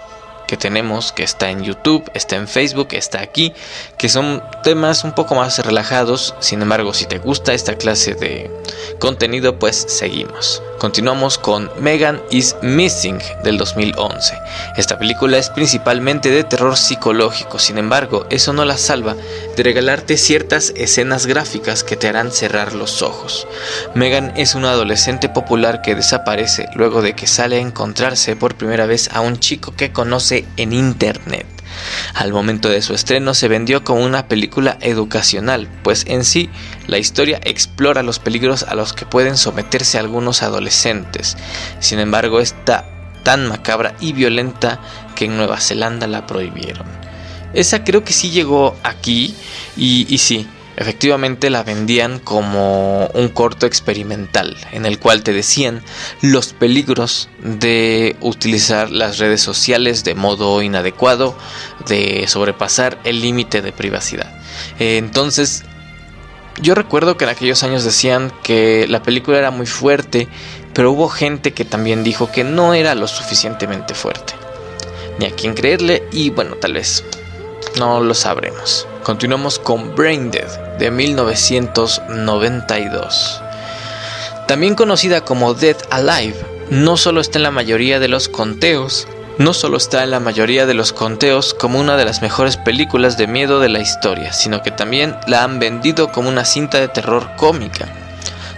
que 0.50 0.56
tenemos, 0.56 1.12
que 1.12 1.22
está 1.22 1.50
en 1.50 1.62
YouTube, 1.62 2.10
está 2.12 2.34
en 2.34 2.48
Facebook, 2.48 2.88
está 2.90 3.20
aquí, 3.20 3.52
que 3.96 4.08
son 4.08 4.42
temas 4.64 5.04
un 5.04 5.12
poco 5.12 5.36
más 5.36 5.60
relajados. 5.64 6.34
Sin 6.40 6.60
embargo, 6.60 6.92
si 6.92 7.06
te 7.06 7.18
gusta 7.18 7.54
esta 7.54 7.76
clase 7.76 8.14
de 8.14 8.50
contenido, 8.98 9.60
pues 9.60 9.76
seguimos. 9.76 10.60
Continuamos 10.80 11.36
con 11.36 11.70
Megan 11.78 12.22
is 12.30 12.56
Missing 12.62 13.18
del 13.44 13.58
2011. 13.58 14.34
Esta 14.78 14.98
película 14.98 15.36
es 15.36 15.50
principalmente 15.50 16.30
de 16.30 16.42
terror 16.42 16.76
psicológico, 16.76 17.58
sin 17.58 17.76
embargo, 17.76 18.26
eso 18.30 18.54
no 18.54 18.64
la 18.64 18.78
salva 18.78 19.14
de 19.56 19.62
regalarte 19.62 20.16
ciertas 20.16 20.72
escenas 20.74 21.26
gráficas 21.26 21.84
que 21.84 21.96
te 21.96 22.08
harán 22.08 22.32
cerrar 22.32 22.72
los 22.72 23.02
ojos. 23.02 23.46
Megan 23.94 24.32
es 24.36 24.54
una 24.54 24.70
adolescente 24.70 25.28
popular 25.28 25.82
que 25.82 25.94
desaparece 25.94 26.70
luego 26.74 27.02
de 27.02 27.14
que 27.14 27.26
sale 27.26 27.56
a 27.56 27.60
encontrarse 27.60 28.34
por 28.34 28.56
primera 28.56 28.86
vez 28.86 29.10
a 29.12 29.20
un 29.20 29.38
chico 29.38 29.74
que 29.76 29.92
conoce 29.92 30.39
en 30.56 30.72
internet. 30.72 31.46
Al 32.14 32.32
momento 32.32 32.68
de 32.68 32.82
su 32.82 32.94
estreno 32.94 33.34
se 33.34 33.48
vendió 33.48 33.84
como 33.84 34.04
una 34.04 34.26
película 34.26 34.76
educacional, 34.80 35.68
pues 35.82 36.04
en 36.08 36.24
sí 36.24 36.50
la 36.86 36.98
historia 36.98 37.40
explora 37.44 38.02
los 38.02 38.18
peligros 38.18 38.64
a 38.64 38.74
los 38.74 38.92
que 38.92 39.06
pueden 39.06 39.36
someterse 39.36 39.98
algunos 39.98 40.42
adolescentes. 40.42 41.36
Sin 41.78 42.00
embargo, 42.00 42.40
está 42.40 42.88
tan 43.22 43.46
macabra 43.46 43.94
y 44.00 44.12
violenta 44.12 44.80
que 45.14 45.26
en 45.26 45.36
Nueva 45.36 45.60
Zelanda 45.60 46.06
la 46.06 46.26
prohibieron. 46.26 46.86
Esa 47.52 47.84
creo 47.84 48.04
que 48.04 48.12
sí 48.12 48.30
llegó 48.30 48.76
aquí 48.82 49.34
y, 49.76 50.18
sí, 50.18 50.46
Efectivamente 50.80 51.50
la 51.50 51.62
vendían 51.62 52.18
como 52.20 53.08
un 53.08 53.28
corto 53.28 53.66
experimental 53.66 54.56
en 54.72 54.86
el 54.86 54.98
cual 54.98 55.22
te 55.22 55.34
decían 55.34 55.82
los 56.22 56.54
peligros 56.54 57.28
de 57.42 58.16
utilizar 58.22 58.90
las 58.90 59.18
redes 59.18 59.42
sociales 59.42 60.04
de 60.04 60.14
modo 60.14 60.62
inadecuado, 60.62 61.36
de 61.86 62.24
sobrepasar 62.28 62.98
el 63.04 63.20
límite 63.20 63.60
de 63.60 63.72
privacidad. 63.72 64.32
Entonces, 64.78 65.64
yo 66.62 66.74
recuerdo 66.74 67.18
que 67.18 67.24
en 67.24 67.30
aquellos 67.30 67.62
años 67.62 67.84
decían 67.84 68.32
que 68.42 68.86
la 68.88 69.02
película 69.02 69.36
era 69.36 69.50
muy 69.50 69.66
fuerte, 69.66 70.28
pero 70.72 70.92
hubo 70.92 71.10
gente 71.10 71.52
que 71.52 71.66
también 71.66 72.04
dijo 72.04 72.32
que 72.32 72.42
no 72.42 72.72
era 72.72 72.94
lo 72.94 73.06
suficientemente 73.06 73.92
fuerte. 73.92 74.32
Ni 75.18 75.26
a 75.26 75.30
quien 75.32 75.52
creerle 75.52 76.04
y 76.10 76.30
bueno, 76.30 76.54
tal 76.54 76.72
vez 76.72 77.04
no 77.78 78.00
lo 78.00 78.14
sabremos. 78.14 78.86
Continuamos 79.02 79.58
con 79.58 79.94
Brain 79.94 80.30
Dead 80.30 80.48
de 80.78 80.90
1992. 80.90 83.42
También 84.46 84.74
conocida 84.74 85.22
como 85.22 85.54
Dead 85.54 85.76
Alive, 85.90 86.36
no 86.70 86.96
solo 86.96 87.20
está 87.20 87.38
en 87.38 87.44
la 87.44 87.50
mayoría 87.50 88.00
de 88.00 88.08
los 88.08 88.28
conteos, 88.28 89.06
no 89.38 89.54
solo 89.54 89.76
está 89.76 90.02
en 90.02 90.10
la 90.10 90.20
mayoría 90.20 90.66
de 90.66 90.74
los 90.74 90.92
conteos 90.92 91.54
como 91.54 91.80
una 91.80 91.96
de 91.96 92.04
las 92.04 92.20
mejores 92.20 92.56
películas 92.56 93.16
de 93.16 93.26
miedo 93.26 93.60
de 93.60 93.68
la 93.68 93.80
historia, 93.80 94.32
sino 94.32 94.62
que 94.62 94.70
también 94.70 95.16
la 95.26 95.44
han 95.44 95.58
vendido 95.58 96.12
como 96.12 96.28
una 96.28 96.44
cinta 96.44 96.78
de 96.78 96.88
terror 96.88 97.30
cómica. 97.36 97.88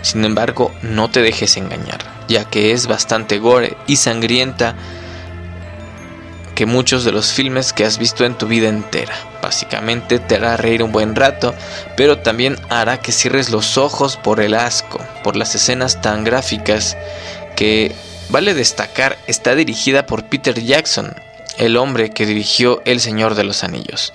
Sin 0.02 0.24
embargo, 0.24 0.72
no 0.82 1.08
te 1.08 1.22
dejes 1.22 1.56
engañar, 1.56 2.00
ya 2.26 2.44
que 2.44 2.72
es 2.72 2.88
bastante 2.88 3.38
gore 3.38 3.76
y 3.86 3.96
sangrienta 3.96 4.74
que 6.54 6.66
muchos 6.66 7.04
de 7.04 7.12
los 7.12 7.32
filmes 7.32 7.72
que 7.72 7.84
has 7.84 7.98
visto 7.98 8.24
en 8.24 8.36
tu 8.36 8.46
vida 8.46 8.68
entera. 8.68 9.14
Básicamente 9.42 10.18
te 10.18 10.36
hará 10.36 10.56
reír 10.56 10.82
un 10.82 10.92
buen 10.92 11.14
rato, 11.14 11.54
pero 11.96 12.18
también 12.18 12.56
hará 12.68 13.00
que 13.00 13.12
cierres 13.12 13.50
los 13.50 13.78
ojos 13.78 14.16
por 14.16 14.40
el 14.40 14.54
asco, 14.54 15.00
por 15.22 15.36
las 15.36 15.54
escenas 15.54 16.00
tan 16.00 16.24
gráficas 16.24 16.96
que, 17.56 17.94
vale 18.28 18.54
destacar, 18.54 19.18
está 19.26 19.54
dirigida 19.54 20.06
por 20.06 20.24
Peter 20.24 20.60
Jackson, 20.62 21.14
el 21.58 21.76
hombre 21.76 22.10
que 22.10 22.26
dirigió 22.26 22.82
El 22.84 23.00
Señor 23.00 23.34
de 23.34 23.44
los 23.44 23.64
Anillos. 23.64 24.12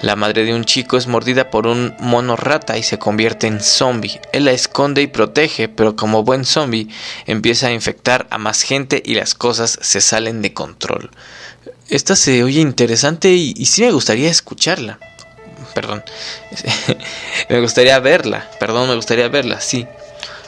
La 0.00 0.16
madre 0.16 0.44
de 0.44 0.54
un 0.54 0.64
chico 0.64 0.96
es 0.96 1.06
mordida 1.06 1.50
por 1.50 1.66
un 1.66 1.94
mono 1.98 2.36
rata 2.36 2.76
y 2.76 2.82
se 2.82 2.98
convierte 2.98 3.46
en 3.46 3.60
zombie. 3.60 4.20
Él 4.32 4.46
la 4.46 4.52
esconde 4.52 5.02
y 5.02 5.06
protege, 5.06 5.68
pero 5.68 5.96
como 5.96 6.24
buen 6.24 6.44
zombie 6.44 6.88
empieza 7.26 7.68
a 7.68 7.72
infectar 7.72 8.26
a 8.30 8.38
más 8.38 8.62
gente 8.62 9.02
y 9.04 9.14
las 9.14 9.34
cosas 9.34 9.78
se 9.80 10.00
salen 10.00 10.42
de 10.42 10.52
control. 10.52 11.10
Esta 11.88 12.16
se 12.16 12.42
oye 12.42 12.60
interesante 12.60 13.30
y, 13.30 13.54
sí 13.66 13.82
me 13.82 13.92
gustaría 13.92 14.30
escucharla. 14.30 14.98
Perdón. 15.74 16.02
me 17.48 17.60
gustaría 17.60 17.98
verla. 17.98 18.50
Perdón, 18.58 18.88
me 18.88 18.94
gustaría 18.94 19.28
verla, 19.28 19.60
sí. 19.60 19.86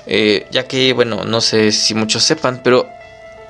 Eh, 0.06 0.47
ya 0.50 0.66
que, 0.66 0.92
bueno, 0.92 1.25
no 1.25 1.40
sé 1.40 1.73
si 1.73 1.94
muchos 1.94 2.25
sepan, 2.25 2.61
pero 2.62 2.88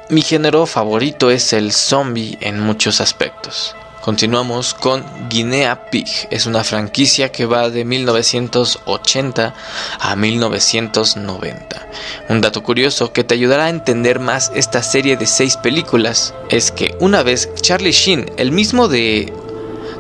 mi 0.09 0.23
género 0.23 0.66
favorito 0.66 1.30
es 1.30 1.52
el 1.52 1.73
zombie 1.73 2.38
en 2.40 2.61
muchos 2.61 3.00
aspectos. 3.00 3.75
Continuamos 4.04 4.75
con 4.75 5.02
Guinea 5.30 5.88
Pig. 5.88 6.28
Es 6.30 6.44
una 6.44 6.62
franquicia 6.62 7.32
que 7.32 7.46
va 7.46 7.70
de 7.70 7.87
1980 7.87 9.54
a 9.99 10.16
1990. 10.16 11.88
Un 12.28 12.42
dato 12.42 12.62
curioso 12.62 13.14
que 13.14 13.25
te 13.25 13.32
ayudará 13.32 13.64
a 13.64 13.70
entender 13.70 14.20
más 14.20 14.52
esta 14.54 14.82
serie 14.82 15.16
de 15.16 15.25
seis 15.25 15.56
películas 15.56 16.34
es 16.50 16.70
que 16.70 16.94
una 17.00 17.23
vez 17.23 17.49
Charlie 17.62 17.92
Sheen, 17.92 18.30
el 18.37 18.52
mismo 18.52 18.88
de 18.88 19.32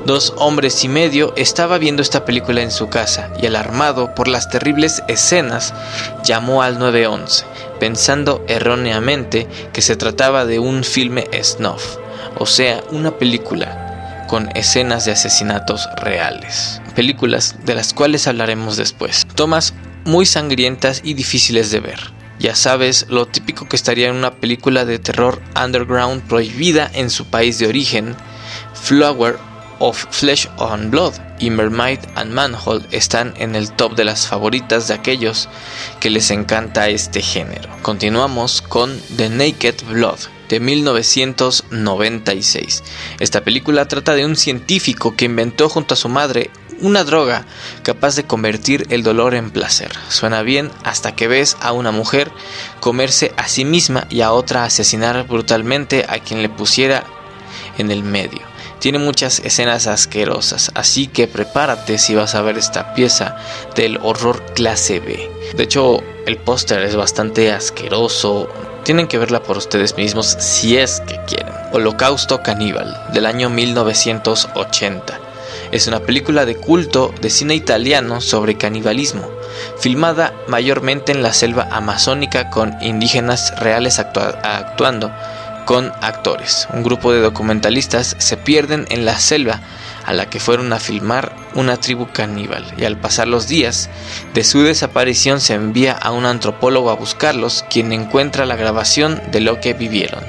Dos 0.04 0.34
hombres 0.36 0.84
y 0.84 0.88
medio 0.88 1.32
estaba 1.34 1.78
viendo 1.78 2.02
esta 2.02 2.26
película 2.26 2.60
en 2.60 2.70
su 2.70 2.90
casa 2.90 3.30
y 3.40 3.46
alarmado 3.46 4.14
por 4.14 4.28
las 4.28 4.50
terribles 4.50 5.02
escenas 5.08 5.72
llamó 6.22 6.60
al 6.60 6.78
911, 6.78 7.46
pensando 7.80 8.44
erróneamente 8.46 9.48
que 9.72 9.80
se 9.80 9.96
trataba 9.96 10.44
de 10.44 10.58
un 10.58 10.84
filme 10.84 11.26
snuff, 11.42 11.96
o 12.36 12.44
sea, 12.44 12.84
una 12.90 13.12
película 13.12 13.83
escenas 14.54 15.04
de 15.04 15.12
asesinatos 15.12 15.88
reales. 15.96 16.80
Películas 16.94 17.56
de 17.64 17.74
las 17.74 17.94
cuales 17.94 18.26
hablaremos 18.26 18.76
después. 18.76 19.26
Tomas 19.34 19.74
muy 20.04 20.26
sangrientas 20.26 21.00
y 21.04 21.14
difíciles 21.14 21.70
de 21.70 21.80
ver. 21.80 22.00
Ya 22.38 22.54
sabes, 22.54 23.06
lo 23.08 23.26
típico 23.26 23.68
que 23.68 23.76
estaría 23.76 24.08
en 24.08 24.16
una 24.16 24.32
película 24.32 24.84
de 24.84 24.98
terror 24.98 25.40
underground 25.62 26.22
prohibida 26.22 26.90
en 26.92 27.10
su 27.10 27.26
país 27.26 27.58
de 27.58 27.68
origen. 27.68 28.14
Flower 28.74 29.38
of 29.78 30.04
Flesh 30.10 30.48
on 30.58 30.90
Blood 30.90 31.14
y 31.38 31.50
Mermaid 31.50 32.00
and 32.16 32.32
Manhole 32.32 32.84
están 32.90 33.34
en 33.36 33.54
el 33.54 33.70
top 33.72 33.94
de 33.94 34.04
las 34.04 34.26
favoritas 34.26 34.88
de 34.88 34.94
aquellos 34.94 35.48
que 36.00 36.10
les 36.10 36.30
encanta 36.30 36.88
este 36.88 37.22
género. 37.22 37.68
Continuamos 37.82 38.62
con 38.62 39.00
The 39.16 39.28
Naked 39.28 39.76
Blood 39.88 40.18
de 40.54 40.60
1996. 40.60 42.84
Esta 43.18 43.42
película 43.42 43.88
trata 43.88 44.14
de 44.14 44.24
un 44.24 44.36
científico 44.36 45.16
que 45.16 45.24
inventó 45.24 45.68
junto 45.68 45.94
a 45.94 45.96
su 45.96 46.08
madre 46.08 46.50
una 46.80 47.02
droga 47.02 47.44
capaz 47.82 48.14
de 48.14 48.22
convertir 48.22 48.86
el 48.90 49.02
dolor 49.02 49.34
en 49.34 49.50
placer. 49.50 49.90
Suena 50.10 50.42
bien 50.42 50.70
hasta 50.84 51.16
que 51.16 51.26
ves 51.26 51.56
a 51.60 51.72
una 51.72 51.90
mujer 51.90 52.30
comerse 52.78 53.32
a 53.36 53.48
sí 53.48 53.64
misma 53.64 54.06
y 54.10 54.20
a 54.20 54.30
otra 54.30 54.62
asesinar 54.62 55.26
brutalmente 55.26 56.06
a 56.08 56.20
quien 56.20 56.40
le 56.40 56.48
pusiera 56.48 57.02
en 57.76 57.90
el 57.90 58.04
medio. 58.04 58.42
Tiene 58.78 59.00
muchas 59.00 59.40
escenas 59.40 59.88
asquerosas, 59.88 60.70
así 60.76 61.08
que 61.08 61.26
prepárate 61.26 61.98
si 61.98 62.14
vas 62.14 62.36
a 62.36 62.42
ver 62.42 62.58
esta 62.58 62.94
pieza 62.94 63.34
del 63.74 63.98
horror 64.02 64.40
clase 64.54 65.00
B. 65.00 65.32
De 65.56 65.64
hecho, 65.64 66.00
el 66.26 66.36
póster 66.36 66.84
es 66.84 66.94
bastante 66.94 67.50
asqueroso. 67.50 68.48
Tienen 68.84 69.08
que 69.08 69.16
verla 69.16 69.42
por 69.42 69.56
ustedes 69.56 69.96
mismos 69.96 70.26
si 70.26 70.76
es 70.76 71.00
que 71.00 71.18
quieren. 71.26 71.54
Holocausto 71.72 72.42
Caníbal, 72.42 72.94
del 73.14 73.24
año 73.24 73.48
1980. 73.48 75.18
Es 75.72 75.86
una 75.86 76.00
película 76.00 76.44
de 76.44 76.56
culto 76.56 77.14
de 77.22 77.30
cine 77.30 77.54
italiano 77.54 78.20
sobre 78.20 78.58
canibalismo, 78.58 79.26
filmada 79.78 80.34
mayormente 80.48 81.12
en 81.12 81.22
la 81.22 81.32
selva 81.32 81.66
amazónica 81.72 82.50
con 82.50 82.76
indígenas 82.82 83.58
reales 83.58 83.98
actuando 83.98 85.10
con 85.64 85.92
actores. 86.00 86.68
Un 86.72 86.82
grupo 86.82 87.12
de 87.12 87.20
documentalistas 87.20 88.16
se 88.18 88.36
pierden 88.36 88.86
en 88.90 89.04
la 89.04 89.18
selva 89.18 89.60
a 90.04 90.12
la 90.12 90.28
que 90.28 90.40
fueron 90.40 90.72
a 90.72 90.80
filmar 90.80 91.34
una 91.54 91.76
tribu 91.78 92.08
caníbal 92.12 92.64
y 92.76 92.84
al 92.84 92.98
pasar 92.98 93.28
los 93.28 93.48
días 93.48 93.88
de 94.34 94.44
su 94.44 94.62
desaparición 94.62 95.40
se 95.40 95.54
envía 95.54 95.92
a 95.92 96.10
un 96.12 96.26
antropólogo 96.26 96.90
a 96.90 96.96
buscarlos 96.96 97.64
quien 97.70 97.92
encuentra 97.92 98.46
la 98.46 98.56
grabación 98.56 99.20
de 99.32 99.40
lo 99.40 99.60
que 99.60 99.72
vivieron. 99.72 100.24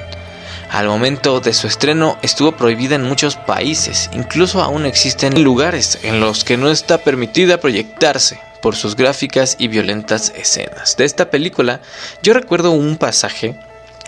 Al 0.70 0.88
momento 0.88 1.40
de 1.40 1.54
su 1.54 1.66
estreno 1.66 2.18
estuvo 2.22 2.52
prohibida 2.52 2.96
en 2.96 3.04
muchos 3.04 3.36
países, 3.36 4.10
incluso 4.12 4.62
aún 4.62 4.84
existen 4.84 5.44
lugares 5.44 5.98
en 6.02 6.20
los 6.20 6.44
que 6.44 6.56
no 6.56 6.70
está 6.70 6.98
permitida 6.98 7.60
proyectarse 7.60 8.40
por 8.62 8.74
sus 8.74 8.96
gráficas 8.96 9.56
y 9.58 9.68
violentas 9.68 10.32
escenas. 10.34 10.96
De 10.96 11.04
esta 11.04 11.30
película 11.30 11.80
yo 12.22 12.32
recuerdo 12.32 12.72
un 12.72 12.96
pasaje 12.96 13.54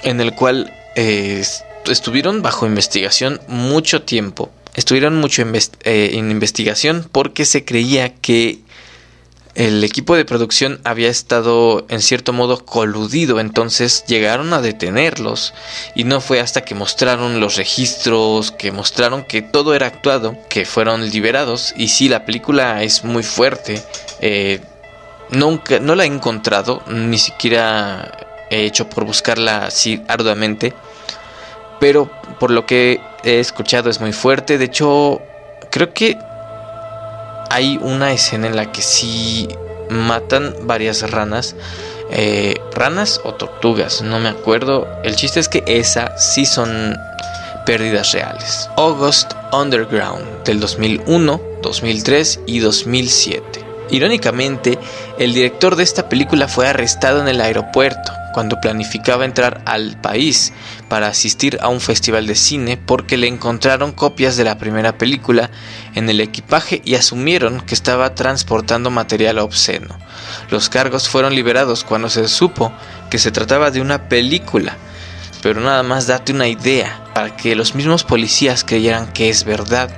en 0.03 0.21
el 0.21 0.35
cual 0.35 0.73
eh, 0.97 1.45
estuvieron 1.87 2.42
bajo 2.42 2.66
investigación 2.66 3.40
mucho 3.49 4.02
tiempo. 4.02 4.50
Estuvieron 4.75 5.16
mucho 5.16 5.42
eh, 5.42 6.11
en 6.14 6.30
investigación 6.30 7.09
porque 7.11 7.45
se 7.45 7.64
creía 7.64 8.14
que 8.14 8.61
el 9.59 9.83
equipo 9.83 10.14
de 10.14 10.25
producción 10.25 10.80
había 10.85 11.09
estado 11.09 11.85
en 11.88 12.00
cierto 12.00 12.33
modo 12.33 12.64
coludido, 12.64 13.40
entonces 13.40 14.04
llegaron 14.07 14.52
a 14.52 14.61
detenerlos 14.61 15.52
y 15.97 16.04
no 16.04 16.21
fue 16.21 16.38
hasta 16.38 16.61
que 16.61 16.76
mostraron 16.76 17.40
los 17.40 17.57
registros, 17.57 18.52
que 18.52 18.71
mostraron 18.71 19.25
que 19.25 19.42
todo 19.42 19.75
era 19.75 19.88
actuado, 19.88 20.38
que 20.49 20.64
fueron 20.64 21.11
liberados 21.11 21.75
y 21.76 21.88
sí, 21.88 22.09
la 22.09 22.25
película 22.25 22.85
es 22.85 23.02
muy 23.02 23.25
fuerte. 23.25 23.83
Eh, 24.21 24.61
nunca, 25.30 25.80
no 25.80 25.97
la 25.97 26.04
he 26.04 26.07
encontrado, 26.07 26.85
ni 26.87 27.18
siquiera 27.18 28.38
he 28.50 28.64
hecho 28.64 28.88
por 28.88 29.05
buscarla 29.05 29.67
así 29.67 30.02
arduamente 30.09 30.75
pero 31.81 32.11
por 32.38 32.50
lo 32.50 32.67
que 32.67 33.00
he 33.25 33.40
escuchado 33.40 33.90
es 33.90 34.00
muy 34.00 34.12
fuerte. 34.12 34.59
De 34.59 34.67
hecho, 34.67 35.21
creo 35.71 35.93
que 35.93 36.19
hay 37.50 37.78
una 37.81 38.12
escena 38.12 38.47
en 38.47 38.57
la 38.57 38.73
que 38.73 38.83
sí 38.83 39.49
matan 39.90 40.55
varias 40.62 41.09
ranas. 41.11 41.55
Eh, 42.11 42.59
ranas 42.73 43.21
o 43.25 43.35
tortugas, 43.35 44.02
no 44.02 44.19
me 44.19 44.31
acuerdo. 44.31 44.88
El 45.05 45.14
chiste 45.17 45.40
es 45.40 45.49
que 45.49 45.62
esas 45.67 46.33
sí 46.33 46.47
son 46.47 46.97
pérdidas 47.67 48.12
reales. 48.12 48.69
August 48.76 49.33
Underground 49.52 50.45
del 50.45 50.59
2001, 50.59 51.40
2003 51.62 52.40
y 52.47 52.61
2007. 52.61 53.64
Irónicamente, 53.90 54.79
el 55.18 55.35
director 55.35 55.77
de 55.77 55.83
esta 55.83 56.09
película 56.09 56.49
fue 56.49 56.66
arrestado 56.66 57.20
en 57.20 57.29
el 57.29 57.40
aeropuerto 57.40 58.12
cuando 58.33 58.61
planificaba 58.61 59.25
entrar 59.25 59.62
al 59.64 60.01
país 60.01 60.53
para 60.88 61.09
asistir 61.09 61.59
a 61.61 61.69
un 61.69 61.81
festival 61.81 62.27
de 62.27 62.35
cine 62.35 62.77
porque 62.77 63.17
le 63.17 63.27
encontraron 63.27 63.93
copias 63.93 64.37
de 64.37 64.45
la 64.45 64.59
primera 64.59 64.97
película 64.99 65.51
en 65.95 66.09
el 66.09 66.21
equipaje 66.21 66.83
y 66.85 66.95
asumieron 66.95 67.61
que 67.61 67.75
estaba 67.75 68.14
transportando 68.14 68.91
material 68.91 69.38
obsceno. 69.38 69.99
Los 70.51 70.69
cargos 70.69 71.09
fueron 71.09 71.35
liberados 71.35 71.85
cuando 71.85 72.09
se 72.09 72.29
supo 72.29 72.73
que 73.11 73.19
se 73.19 73.31
trataba 73.31 73.71
de 73.71 73.81
una 73.81 74.09
película, 74.09 74.77
pero 75.43 75.61
nada 75.61 75.83
más 75.83 76.07
date 76.07 76.33
una 76.33 76.49
idea 76.49 77.05
para 77.14 77.37
que 77.37 77.55
los 77.55 77.75
mismos 77.75 78.05
policías 78.05 78.64
creyeran 78.64 79.12
que 79.12 79.29
es 79.29 79.45
verdad. 79.45 79.91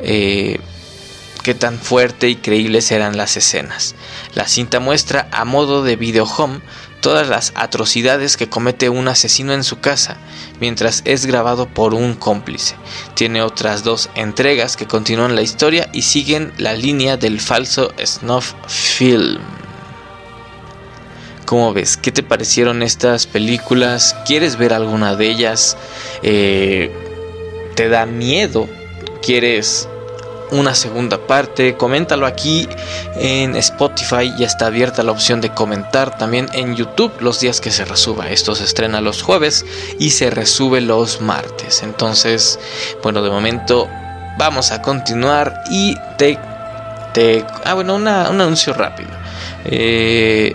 Eh, 0.00 0.60
qué 1.46 1.54
tan 1.54 1.78
fuerte 1.78 2.28
y 2.28 2.34
creíbles 2.34 2.90
eran 2.90 3.16
las 3.16 3.36
escenas. 3.36 3.94
La 4.34 4.48
cinta 4.48 4.80
muestra 4.80 5.28
a 5.30 5.44
modo 5.44 5.84
de 5.84 5.94
video 5.94 6.24
home 6.24 6.58
todas 7.00 7.28
las 7.28 7.52
atrocidades 7.54 8.36
que 8.36 8.48
comete 8.48 8.88
un 8.88 9.06
asesino 9.06 9.52
en 9.52 9.62
su 9.62 9.78
casa, 9.78 10.16
mientras 10.58 11.02
es 11.04 11.24
grabado 11.24 11.68
por 11.68 11.94
un 11.94 12.14
cómplice. 12.14 12.74
Tiene 13.14 13.42
otras 13.42 13.84
dos 13.84 14.10
entregas 14.16 14.76
que 14.76 14.88
continúan 14.88 15.36
la 15.36 15.42
historia 15.42 15.88
y 15.92 16.02
siguen 16.02 16.52
la 16.58 16.72
línea 16.72 17.16
del 17.16 17.40
falso 17.40 17.92
snuff 18.04 18.54
film. 18.66 19.38
¿Cómo 21.44 21.72
ves? 21.72 21.96
¿Qué 21.96 22.10
te 22.10 22.24
parecieron 22.24 22.82
estas 22.82 23.28
películas? 23.28 24.16
¿Quieres 24.26 24.56
ver 24.56 24.72
alguna 24.72 25.14
de 25.14 25.30
ellas? 25.30 25.76
Eh, 26.24 26.90
¿Te 27.76 27.88
da 27.88 28.04
miedo? 28.04 28.68
¿Quieres 29.22 29.88
una 30.50 30.74
segunda 30.74 31.18
parte, 31.18 31.76
coméntalo 31.76 32.26
aquí 32.26 32.68
en 33.16 33.56
Spotify, 33.56 34.32
ya 34.38 34.46
está 34.46 34.66
abierta 34.66 35.02
la 35.02 35.12
opción 35.12 35.40
de 35.40 35.50
comentar 35.50 36.16
también 36.18 36.48
en 36.52 36.76
YouTube 36.76 37.12
los 37.20 37.40
días 37.40 37.60
que 37.60 37.70
se 37.70 37.84
resuba. 37.84 38.30
Esto 38.30 38.54
se 38.54 38.64
estrena 38.64 39.00
los 39.00 39.22
jueves 39.22 39.64
y 39.98 40.10
se 40.10 40.30
resube 40.30 40.80
los 40.80 41.20
martes. 41.20 41.82
Entonces, 41.82 42.58
bueno, 43.02 43.22
de 43.22 43.30
momento 43.30 43.88
vamos 44.38 44.70
a 44.70 44.82
continuar 44.82 45.62
y 45.70 45.96
te... 46.18 46.38
ah, 47.64 47.74
bueno, 47.74 47.96
un 47.96 48.06
anuncio 48.08 48.72
rápido. 48.72 49.10
Eh, 49.64 50.54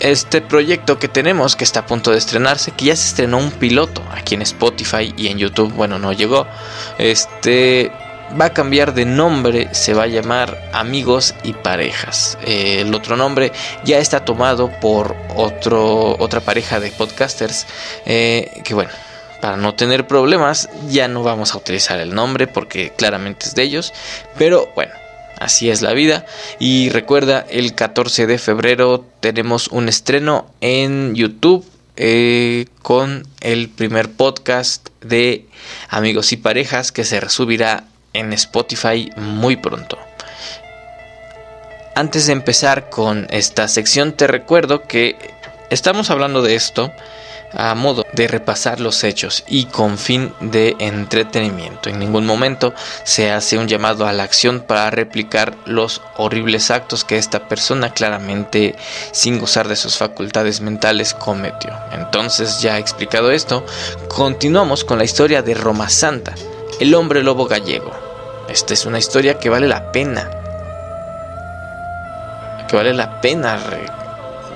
este 0.00 0.40
proyecto 0.40 0.98
que 0.98 1.08
tenemos 1.08 1.56
que 1.56 1.64
está 1.64 1.80
a 1.80 1.86
punto 1.86 2.10
de 2.10 2.18
estrenarse, 2.18 2.72
que 2.72 2.86
ya 2.86 2.96
se 2.96 3.08
estrenó 3.08 3.38
un 3.38 3.52
piloto 3.52 4.02
aquí 4.12 4.34
en 4.34 4.42
Spotify 4.42 5.14
y 5.16 5.28
en 5.28 5.38
YouTube, 5.38 5.72
bueno, 5.72 5.98
no 5.98 6.12
llegó. 6.12 6.46
Este 6.98 7.92
va 8.38 8.46
a 8.46 8.52
cambiar 8.52 8.94
de 8.94 9.04
nombre, 9.04 9.68
se 9.72 9.94
va 9.94 10.04
a 10.04 10.08
llamar 10.08 10.70
Amigos 10.72 11.34
y 11.42 11.52
Parejas. 11.52 12.38
Eh, 12.44 12.80
el 12.80 12.94
otro 12.94 13.16
nombre 13.16 13.52
ya 13.84 13.98
está 13.98 14.24
tomado 14.24 14.70
por 14.80 15.16
otro, 15.36 16.16
otra 16.18 16.40
pareja 16.40 16.80
de 16.80 16.90
podcasters 16.90 17.66
eh, 18.06 18.62
que 18.64 18.74
bueno, 18.74 18.90
para 19.40 19.56
no 19.56 19.74
tener 19.74 20.06
problemas 20.06 20.68
ya 20.88 21.08
no 21.08 21.22
vamos 21.22 21.54
a 21.54 21.58
utilizar 21.58 22.00
el 22.00 22.14
nombre 22.14 22.46
porque 22.46 22.92
claramente 22.96 23.46
es 23.46 23.54
de 23.54 23.62
ellos, 23.62 23.92
pero 24.38 24.70
bueno. 24.74 24.92
Así 25.36 25.68
es 25.68 25.82
la 25.82 25.92
vida. 25.92 26.24
Y 26.60 26.90
recuerda, 26.90 27.44
el 27.50 27.74
14 27.74 28.28
de 28.28 28.38
febrero 28.38 29.04
tenemos 29.18 29.66
un 29.66 29.88
estreno 29.88 30.46
en 30.60 31.16
YouTube 31.16 31.66
eh, 31.96 32.66
con 32.82 33.26
el 33.40 33.68
primer 33.68 34.12
podcast 34.12 34.88
de 35.00 35.46
Amigos 35.88 36.32
y 36.32 36.36
Parejas 36.36 36.92
que 36.92 37.04
se 37.04 37.18
resubirá 37.20 37.84
en 38.14 38.32
Spotify 38.32 39.10
muy 39.16 39.56
pronto. 39.56 39.98
Antes 41.94 42.26
de 42.26 42.32
empezar 42.32 42.88
con 42.88 43.26
esta 43.30 43.68
sección 43.68 44.12
te 44.12 44.26
recuerdo 44.26 44.82
que 44.82 45.16
estamos 45.70 46.10
hablando 46.10 46.42
de 46.42 46.56
esto 46.56 46.90
a 47.56 47.74
modo 47.74 48.04
de 48.12 48.28
repasar 48.28 48.80
los 48.80 49.04
hechos 49.04 49.44
y 49.46 49.66
con 49.66 49.96
fin 49.98 50.32
de 50.40 50.76
entretenimiento. 50.78 51.88
En 51.88 51.98
ningún 51.98 52.26
momento 52.26 52.74
se 53.04 53.30
hace 53.30 53.58
un 53.58 53.68
llamado 53.68 54.06
a 54.06 54.12
la 54.12 54.24
acción 54.24 54.60
para 54.60 54.90
replicar 54.90 55.54
los 55.64 56.02
horribles 56.16 56.70
actos 56.70 57.04
que 57.04 57.16
esta 57.16 57.48
persona 57.48 57.92
claramente 57.92 58.74
sin 59.12 59.38
gozar 59.38 59.68
de 59.68 59.76
sus 59.76 59.96
facultades 59.96 60.60
mentales 60.60 61.14
cometió. 61.14 61.72
Entonces 61.92 62.60
ya 62.60 62.78
explicado 62.78 63.30
esto, 63.30 63.64
continuamos 64.08 64.84
con 64.84 64.98
la 64.98 65.04
historia 65.04 65.42
de 65.42 65.54
Roma 65.54 65.88
Santa, 65.88 66.34
el 66.80 66.94
hombre 66.94 67.22
lobo 67.22 67.46
gallego. 67.46 68.03
Esta 68.48 68.74
es 68.74 68.86
una 68.86 68.98
historia 68.98 69.38
que 69.38 69.48
vale 69.48 69.68
la 69.68 69.92
pena. 69.92 70.30
Que 72.68 72.76
vale 72.76 72.94
la 72.94 73.20
pena 73.20 73.58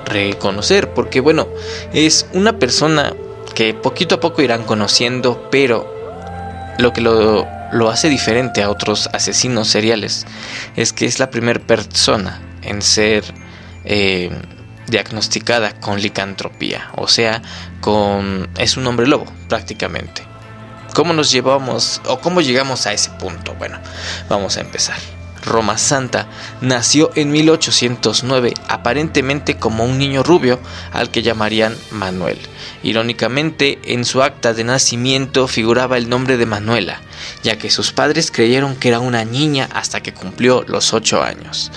reconocer. 0.06 0.90
Porque 0.94 1.20
bueno, 1.20 1.48
es 1.92 2.26
una 2.32 2.58
persona 2.58 3.14
que 3.54 3.74
poquito 3.74 4.16
a 4.16 4.20
poco 4.20 4.42
irán 4.42 4.64
conociendo. 4.64 5.48
Pero 5.50 5.92
lo 6.78 6.92
que 6.92 7.00
lo 7.00 7.46
lo 7.72 7.90
hace 7.90 8.08
diferente 8.08 8.62
a 8.62 8.70
otros 8.70 9.08
asesinos 9.12 9.68
seriales 9.68 10.26
es 10.76 10.92
que 10.92 11.06
es 11.06 11.18
la 11.18 11.30
primera 11.30 11.60
persona 11.60 12.40
en 12.62 12.82
ser 12.82 13.24
eh, 13.84 14.30
diagnosticada 14.86 15.78
con 15.80 16.00
licantropía, 16.00 16.90
o 16.96 17.08
sea, 17.08 17.42
con 17.80 18.48
es 18.58 18.76
un 18.76 18.86
hombre 18.86 19.06
lobo 19.06 19.26
prácticamente. 19.48 20.27
¿Cómo 20.98 21.12
nos 21.12 21.30
llevamos 21.30 22.00
o 22.06 22.18
cómo 22.18 22.40
llegamos 22.40 22.88
a 22.88 22.92
ese 22.92 23.10
punto? 23.10 23.54
Bueno, 23.54 23.78
vamos 24.28 24.56
a 24.56 24.62
empezar. 24.62 24.96
Roma 25.44 25.78
Santa, 25.78 26.26
nació 26.60 27.12
en 27.14 27.30
1809 27.30 28.52
aparentemente 28.66 29.56
como 29.58 29.84
un 29.84 29.96
niño 29.96 30.24
rubio 30.24 30.58
al 30.90 31.12
que 31.12 31.22
llamarían 31.22 31.76
Manuel. 31.92 32.40
Irónicamente, 32.82 33.78
en 33.84 34.04
su 34.04 34.24
acta 34.24 34.54
de 34.54 34.64
nacimiento 34.64 35.46
figuraba 35.46 35.98
el 35.98 36.08
nombre 36.08 36.36
de 36.36 36.46
Manuela, 36.46 37.00
ya 37.42 37.58
que 37.58 37.70
sus 37.70 37.92
padres 37.92 38.30
creyeron 38.30 38.76
que 38.76 38.88
era 38.88 39.00
una 39.00 39.24
niña 39.24 39.68
hasta 39.72 40.02
que 40.02 40.14
cumplió 40.14 40.64
los 40.66 40.92
8 40.92 41.22
años. 41.22 41.70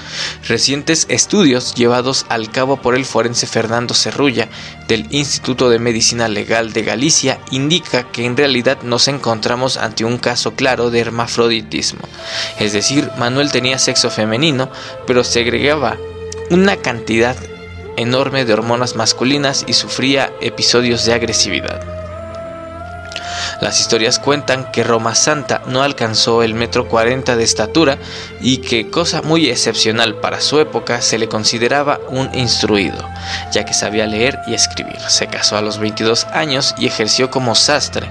Recientes 0.48 1.06
estudios 1.10 1.74
llevados 1.76 2.26
al 2.30 2.52
cabo 2.52 2.78
por 2.78 2.96
el 2.96 3.06
forense 3.06 3.48
Fernando 3.48 3.94
Cerrulla 3.94 4.50
del 4.88 5.08
Instituto 5.12 5.70
de 5.70 5.80
Medicina 5.80 6.28
Legal 6.28 6.74
de 6.74 6.84
Galicia 6.84 7.40
indica 7.52 8.12
que 8.12 8.26
en 8.26 8.38
realidad 8.38 8.82
nos 8.84 9.08
encontramos 9.08 9.78
ante 9.78 10.06
un 10.06 10.18
caso 10.18 10.56
claro 10.56 10.90
de 10.90 11.00
hermafroditismo, 11.00 12.02
es 12.60 12.74
decir, 12.74 13.10
Manuel 13.18 13.52
tenía 13.52 13.80
sexo 13.80 14.10
femenino, 14.10 14.70
pero 15.08 15.24
segregaba 15.24 15.98
una 16.50 16.76
cantidad 16.78 17.36
enorme 17.98 18.46
de 18.46 18.54
hormonas 18.54 18.96
masculinas 18.96 19.64
y 19.68 19.74
sufría 19.74 20.32
episodios 20.42 21.06
de 21.06 21.14
agresividad. 21.14 22.01
Las 23.62 23.80
historias 23.80 24.18
cuentan 24.18 24.72
que 24.72 24.84
Roma 24.84 25.14
Santa 25.14 25.62
no 25.68 25.84
alcanzó 25.84 26.42
el 26.42 26.56
metro 26.56 26.88
cuarenta 26.88 27.36
de 27.36 27.44
estatura 27.44 28.00
y 28.42 28.58
que, 28.58 28.90
cosa 28.90 29.22
muy 29.22 29.52
excepcional 29.52 30.16
para 30.16 30.42
su 30.42 30.60
época, 30.60 31.00
se 31.02 31.20
le 31.20 31.30
consideraba 31.30 32.00
un 32.10 32.34
instruido, 32.34 33.08
ya 33.54 33.64
que 33.64 33.76
sabía 33.76 34.08
leer 34.08 34.40
y 34.48 34.56
escribir. 34.56 35.00
Se 35.08 35.28
casó 35.28 35.58
a 35.58 35.62
los 35.62 35.78
22 35.78 36.26
años 36.34 36.74
y 36.80 36.88
ejerció 36.88 37.30
como 37.30 37.54
sastre, 37.54 38.10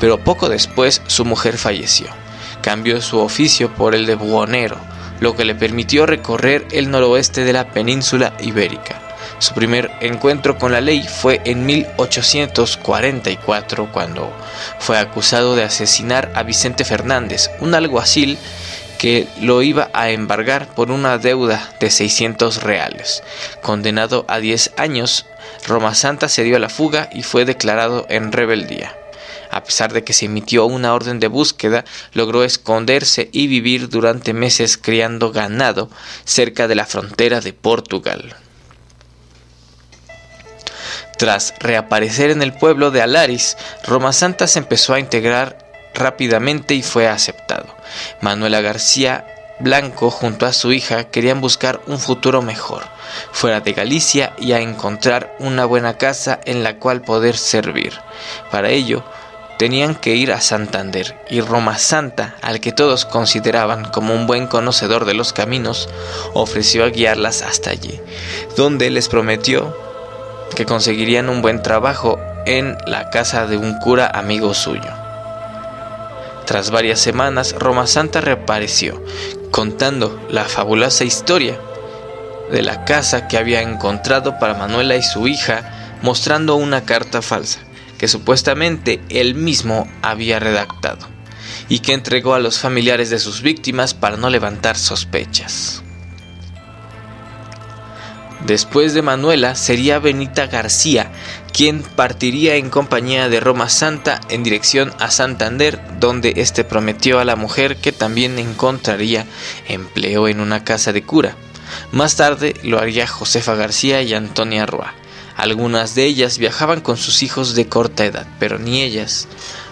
pero 0.00 0.18
poco 0.18 0.48
después 0.48 1.02
su 1.08 1.26
mujer 1.26 1.58
falleció. 1.58 2.06
Cambió 2.62 3.02
su 3.02 3.18
oficio 3.18 3.74
por 3.74 3.94
el 3.94 4.06
de 4.06 4.14
buhonero, 4.14 4.78
lo 5.20 5.36
que 5.36 5.44
le 5.44 5.54
permitió 5.54 6.06
recorrer 6.06 6.66
el 6.70 6.90
noroeste 6.90 7.44
de 7.44 7.52
la 7.52 7.70
península 7.70 8.32
ibérica. 8.40 9.05
Su 9.38 9.52
primer 9.52 9.90
encuentro 10.00 10.56
con 10.56 10.72
la 10.72 10.80
ley 10.80 11.02
fue 11.02 11.42
en 11.44 11.66
1844 11.66 13.92
cuando 13.92 14.32
fue 14.78 14.98
acusado 14.98 15.54
de 15.54 15.64
asesinar 15.64 16.32
a 16.34 16.42
Vicente 16.42 16.86
Fernández, 16.86 17.50
un 17.60 17.74
alguacil 17.74 18.38
que 18.98 19.28
lo 19.42 19.62
iba 19.62 19.90
a 19.92 20.08
embargar 20.08 20.74
por 20.74 20.90
una 20.90 21.18
deuda 21.18 21.70
de 21.80 21.90
600 21.90 22.62
reales. 22.62 23.22
Condenado 23.62 24.24
a 24.26 24.38
10 24.38 24.72
años, 24.78 25.26
Roma 25.66 25.94
Santa 25.94 26.30
se 26.30 26.42
dio 26.42 26.56
a 26.56 26.60
la 26.60 26.70
fuga 26.70 27.10
y 27.12 27.22
fue 27.22 27.44
declarado 27.44 28.06
en 28.08 28.32
rebeldía. 28.32 28.96
A 29.50 29.64
pesar 29.64 29.92
de 29.92 30.02
que 30.02 30.14
se 30.14 30.24
emitió 30.24 30.64
una 30.64 30.94
orden 30.94 31.20
de 31.20 31.28
búsqueda, 31.28 31.84
logró 32.14 32.42
esconderse 32.42 33.28
y 33.32 33.48
vivir 33.48 33.90
durante 33.90 34.32
meses 34.32 34.78
criando 34.78 35.30
ganado 35.30 35.90
cerca 36.24 36.68
de 36.68 36.74
la 36.74 36.86
frontera 36.86 37.40
de 37.40 37.52
Portugal. 37.52 38.34
Tras 41.16 41.54
reaparecer 41.58 42.30
en 42.30 42.42
el 42.42 42.52
pueblo 42.52 42.90
de 42.90 43.02
Alaris, 43.02 43.56
Roma 43.84 44.12
Santa 44.12 44.46
se 44.46 44.58
empezó 44.58 44.94
a 44.94 45.00
integrar 45.00 45.58
rápidamente 45.94 46.74
y 46.74 46.82
fue 46.82 47.08
aceptado. 47.08 47.66
Manuela 48.20 48.60
García 48.60 49.24
Blanco 49.58 50.10
junto 50.10 50.44
a 50.44 50.52
su 50.52 50.72
hija 50.72 51.04
querían 51.04 51.40
buscar 51.40 51.80
un 51.86 51.98
futuro 51.98 52.42
mejor, 52.42 52.82
fuera 53.32 53.60
de 53.60 53.72
Galicia 53.72 54.34
y 54.38 54.52
a 54.52 54.60
encontrar 54.60 55.34
una 55.38 55.64
buena 55.64 55.96
casa 55.96 56.38
en 56.44 56.62
la 56.62 56.76
cual 56.76 57.00
poder 57.00 57.38
servir. 57.38 57.94
Para 58.50 58.68
ello, 58.68 59.02
tenían 59.58 59.94
que 59.94 60.14
ir 60.14 60.30
a 60.32 60.42
Santander 60.42 61.18
y 61.30 61.40
Roma 61.40 61.78
Santa, 61.78 62.36
al 62.42 62.60
que 62.60 62.72
todos 62.72 63.06
consideraban 63.06 63.86
como 63.86 64.14
un 64.14 64.26
buen 64.26 64.46
conocedor 64.46 65.06
de 65.06 65.14
los 65.14 65.32
caminos, 65.32 65.88
ofreció 66.34 66.84
a 66.84 66.90
guiarlas 66.90 67.40
hasta 67.40 67.70
allí, 67.70 67.98
donde 68.58 68.90
les 68.90 69.08
prometió 69.08 69.74
que 70.56 70.66
conseguirían 70.66 71.28
un 71.28 71.42
buen 71.42 71.62
trabajo 71.62 72.18
en 72.46 72.76
la 72.86 73.10
casa 73.10 73.46
de 73.46 73.56
un 73.56 73.78
cura 73.78 74.10
amigo 74.12 74.54
suyo. 74.54 74.90
Tras 76.46 76.70
varias 76.70 76.98
semanas, 76.98 77.54
Roma 77.58 77.86
Santa 77.86 78.20
reapareció, 78.20 79.02
contando 79.52 80.20
la 80.30 80.44
fabulosa 80.44 81.04
historia 81.04 81.58
de 82.50 82.62
la 82.62 82.84
casa 82.84 83.28
que 83.28 83.36
había 83.36 83.62
encontrado 83.62 84.38
para 84.38 84.54
Manuela 84.54 84.96
y 84.96 85.02
su 85.02 85.28
hija, 85.28 85.98
mostrando 86.02 86.56
una 86.56 86.84
carta 86.84 87.22
falsa 87.22 87.60
que 87.98 88.08
supuestamente 88.08 89.00
él 89.08 89.34
mismo 89.34 89.88
había 90.02 90.38
redactado 90.38 91.06
y 91.68 91.80
que 91.80 91.94
entregó 91.94 92.34
a 92.34 92.38
los 92.40 92.58
familiares 92.58 93.10
de 93.10 93.18
sus 93.18 93.42
víctimas 93.42 93.94
para 93.94 94.16
no 94.16 94.30
levantar 94.30 94.76
sospechas. 94.76 95.82
Después 98.46 98.94
de 98.94 99.02
Manuela 99.02 99.56
sería 99.56 99.98
Benita 99.98 100.46
García, 100.46 101.10
quien 101.52 101.82
partiría 101.82 102.54
en 102.54 102.70
compañía 102.70 103.28
de 103.28 103.40
Roma 103.40 103.68
Santa 103.68 104.20
en 104.28 104.44
dirección 104.44 104.94
a 105.00 105.10
Santander, 105.10 105.80
donde 105.98 106.34
éste 106.36 106.62
prometió 106.62 107.18
a 107.18 107.24
la 107.24 107.34
mujer 107.34 107.78
que 107.78 107.90
también 107.90 108.38
encontraría 108.38 109.26
empleo 109.66 110.28
en 110.28 110.38
una 110.38 110.62
casa 110.62 110.92
de 110.92 111.02
cura. 111.02 111.34
Más 111.90 112.14
tarde 112.14 112.54
lo 112.62 112.78
haría 112.78 113.08
Josefa 113.08 113.56
García 113.56 114.02
y 114.02 114.14
Antonia 114.14 114.64
Roa. 114.64 114.94
Algunas 115.36 115.96
de 115.96 116.04
ellas 116.04 116.38
viajaban 116.38 116.82
con 116.82 116.96
sus 116.96 117.24
hijos 117.24 117.56
de 117.56 117.66
corta 117.68 118.04
edad, 118.04 118.28
pero 118.38 118.60
ni 118.60 118.80
ellas 118.82 119.26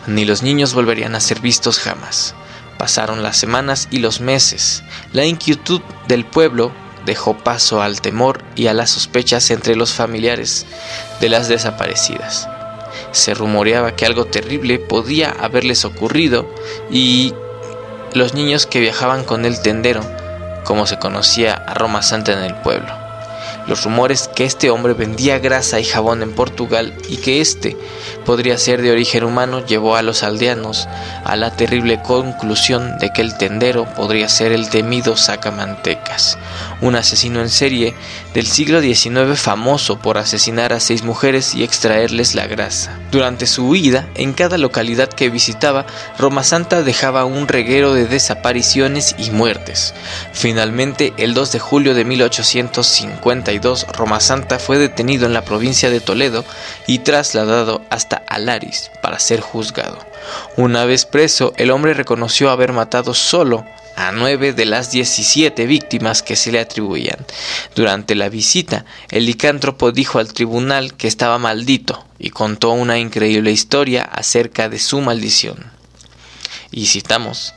ni 0.09 0.25
los 0.25 0.43
niños 0.43 0.75
volverían 0.75 1.15
a 1.15 1.21
ser 1.21 1.39
vistos 1.39 1.79
jamás. 1.79 2.35
Pasaron 2.77 3.23
las 3.23 3.37
semanas 3.37 3.87
y 3.93 3.99
los 3.99 4.21
meses. 4.21 4.83
La 5.13 5.25
inquietud 5.25 5.81
del 6.09 6.25
pueblo 6.25 6.73
dejó 7.05 7.37
paso 7.37 7.83
al 7.83 8.01
temor 8.01 8.43
y 8.55 8.67
a 8.67 8.75
las 8.75 8.91
sospechas 8.91 9.51
entre 9.51 9.77
los 9.77 9.93
familiares 9.93 10.67
de 11.21 11.29
las 11.29 11.49
desaparecidas. 11.49 12.49
Se 13.13 13.35
rumoreaba 13.35 13.97
que 13.97 14.07
algo 14.07 14.27
terrible 14.27 14.79
podía 14.79 15.31
haberles 15.31 15.85
ocurrido 15.85 16.53
y 16.91 17.35
los 18.13 18.35
niños 18.35 18.67
que 18.67 18.81
viajaban 18.81 19.25
con 19.25 19.45
el 19.45 19.61
tendero, 19.61 20.03
como 20.65 20.87
se 20.87 20.99
conocía 20.99 21.55
a 21.55 21.75
Roma 21.75 22.03
Santa 22.03 22.33
en 22.33 22.45
el 22.45 22.55
pueblo 22.57 23.04
los 23.67 23.85
rumores 23.85 24.29
que 24.29 24.45
este 24.45 24.71
hombre 24.71 24.93
vendía 24.93 25.39
grasa 25.39 25.81
y 25.81 25.85
jabón 25.85 26.23
en 26.23 26.33
Portugal 26.33 26.95
y 27.09 27.17
que 27.17 27.41
éste 27.41 27.77
podría 28.25 28.59
ser 28.59 28.83
de 28.83 28.91
origen 28.91 29.25
humano 29.25 29.65
llevó 29.65 29.97
a 29.97 30.03
los 30.03 30.23
aldeanos 30.23 30.89
a 31.25 31.37
la 31.37 31.51
terrible 31.51 32.01
conclusión 32.03 32.99
de 32.99 33.11
que 33.13 33.23
el 33.23 33.37
tendero 33.37 33.87
podría 33.95 34.29
ser 34.29 34.53
el 34.53 34.69
temido 34.69 35.17
sacamantecas, 35.17 36.39
un 36.81 36.97
asesino 36.97 37.41
en 37.41 37.51
serie 37.51 37.95
del 38.35 38.47
siglo 38.47 38.83
XIX 38.83 39.41
famoso 39.41 39.99
por 39.99 40.19
asesinar 40.19 40.73
a 40.73 40.81
seis 40.81 41.05
mujeres 41.05 41.55
y 41.55 41.63
extraerles 41.63 42.35
la 42.35 42.47
grasa. 42.47 42.99
Durante 43.11 43.47
su 43.47 43.69
huida, 43.69 44.09
en 44.17 44.33
cada 44.33 44.59
localidad 44.59 45.09
que 45.09 45.31
visitaba, 45.31 45.87
Roma 46.19 46.43
Santa 46.43 46.83
dejaba 46.83 47.25
un 47.25 47.47
reguero 47.49 47.95
de 47.95 48.07
desapariciones 48.07 49.15
y 49.19 49.31
muertes. 49.31 49.95
Finalmente, 50.33 51.15
el 51.17 51.33
2 51.33 51.53
de 51.53 51.59
julio 51.61 51.95
de 51.95 52.05
1850 52.05 53.53
Roma 53.93 54.21
Santa 54.21 54.59
fue 54.59 54.79
detenido 54.79 55.27
en 55.27 55.33
la 55.33 55.45
provincia 55.45 55.91
de 55.91 56.01
Toledo 56.01 56.45
y 56.87 56.99
trasladado 57.01 57.83
hasta 57.91 58.23
Alaris 58.27 58.91
para 59.01 59.21
ser 59.21 59.41
juzgado. 59.41 59.99
Una 60.57 60.85
vez 60.85 61.05
preso, 61.05 61.53
el 61.57 61.71
hombre 61.71 61.95
reconoció 61.95 62.51
haber 62.51 62.73
matado 62.73 63.15
solo 63.15 63.65
a 63.97 64.13
nueve 64.13 64.53
de 64.53 64.65
las 64.65 64.91
17 64.91 65.67
víctimas 65.67 66.23
que 66.23 66.37
se 66.37 66.53
le 66.53 66.61
atribuían. 66.61 67.25
Durante 67.75 68.15
la 68.15 68.29
visita, 68.29 68.85
el 69.11 69.27
licántropo 69.27 69.93
dijo 69.93 70.19
al 70.19 70.33
tribunal 70.33 70.95
que 70.95 71.09
estaba 71.09 71.39
maldito 71.39 72.05
y 72.19 72.31
contó 72.31 72.71
una 72.71 72.99
increíble 72.99 73.51
historia 73.51 74.03
acerca 74.03 74.69
de 74.69 74.79
su 74.79 75.01
maldición. 75.01 75.71
Y 76.71 76.87
citamos, 76.87 77.55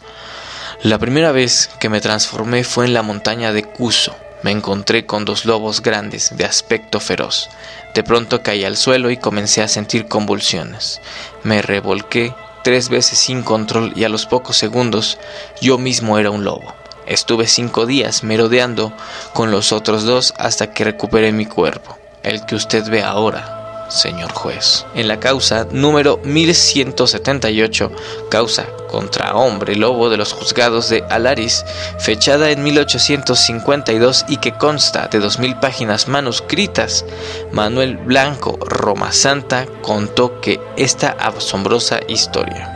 La 0.84 1.00
primera 1.00 1.32
vez 1.32 1.70
que 1.80 1.90
me 1.90 2.02
transformé 2.02 2.64
fue 2.64 2.86
en 2.86 2.94
la 2.94 3.02
montaña 3.02 3.52
de 3.52 3.64
Cuso 3.64 4.16
me 4.44 4.52
encontré 4.52 5.06
con 5.06 5.26
dos 5.26 5.46
lobos 5.46 5.82
grandes, 5.82 6.38
de 6.38 6.46
aspecto 6.46 7.00
feroz. 7.00 7.50
De 7.96 8.04
pronto 8.04 8.44
caí 8.44 8.64
al 8.64 8.78
suelo 8.78 9.10
y 9.10 9.18
comencé 9.18 9.64
a 9.64 9.68
sentir 9.68 10.08
convulsiones. 10.08 11.02
Me 11.44 11.62
revolqué 11.62 12.34
tres 12.68 12.90
veces 12.90 13.18
sin 13.18 13.44
control 13.44 13.94
y 13.96 14.04
a 14.04 14.10
los 14.10 14.26
pocos 14.26 14.58
segundos 14.58 15.18
yo 15.62 15.78
mismo 15.78 16.20
era 16.20 16.32
un 16.32 16.44
lobo. 16.44 16.76
Estuve 17.06 17.48
cinco 17.48 17.86
días 17.86 18.26
merodeando 18.26 18.92
con 19.32 19.52
los 19.52 19.72
otros 19.72 20.04
dos 20.04 20.34
hasta 20.38 20.74
que 20.74 20.84
recuperé 20.84 21.32
mi 21.32 21.46
cuerpo, 21.46 21.98
el 22.24 22.46
que 22.46 22.56
usted 22.56 22.84
ve 22.90 23.04
ahora. 23.04 23.67
Señor 23.90 24.32
juez. 24.34 24.86
En 24.96 25.08
la 25.08 25.20
causa 25.20 25.68
número 25.72 26.20
1178, 26.24 27.92
causa 28.30 28.66
contra 28.88 29.36
hombre 29.36 29.76
lobo 29.76 30.10
de 30.10 30.18
los 30.18 30.34
juzgados 30.34 30.90
de 30.90 31.04
Alaris, 31.10 31.66
fechada 32.00 32.52
en 32.52 32.64
1852 32.64 34.26
y 34.28 34.38
que 34.38 34.54
consta 34.54 35.08
de 35.08 35.20
2.000 35.20 35.60
páginas 35.60 36.08
manuscritas, 36.08 37.06
Manuel 37.52 37.98
Blanco 37.98 38.58
Roma 38.62 39.12
Santa 39.12 39.66
contó 39.82 40.40
que 40.42 40.60
esta 40.78 41.10
asombrosa 41.10 42.00
historia. 42.08 42.74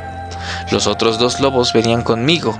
Los 0.71 0.87
otros 0.87 1.19
dos 1.19 1.39
lobos 1.39 1.73
venían 1.73 2.01
conmigo, 2.01 2.57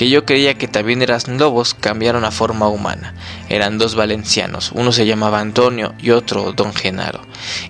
que 0.00 0.08
yo 0.08 0.24
creía 0.24 0.54
que 0.54 0.66
también 0.66 1.02
eran 1.02 1.20
lobos, 1.36 1.74
cambiaron 1.74 2.24
a 2.24 2.30
forma 2.30 2.68
humana. 2.68 3.12
Eran 3.50 3.76
dos 3.76 3.96
valencianos, 3.96 4.72
uno 4.72 4.92
se 4.92 5.04
llamaba 5.04 5.40
Antonio 5.40 5.92
y 5.98 6.08
otro 6.08 6.52
don 6.52 6.72
Genaro, 6.72 7.20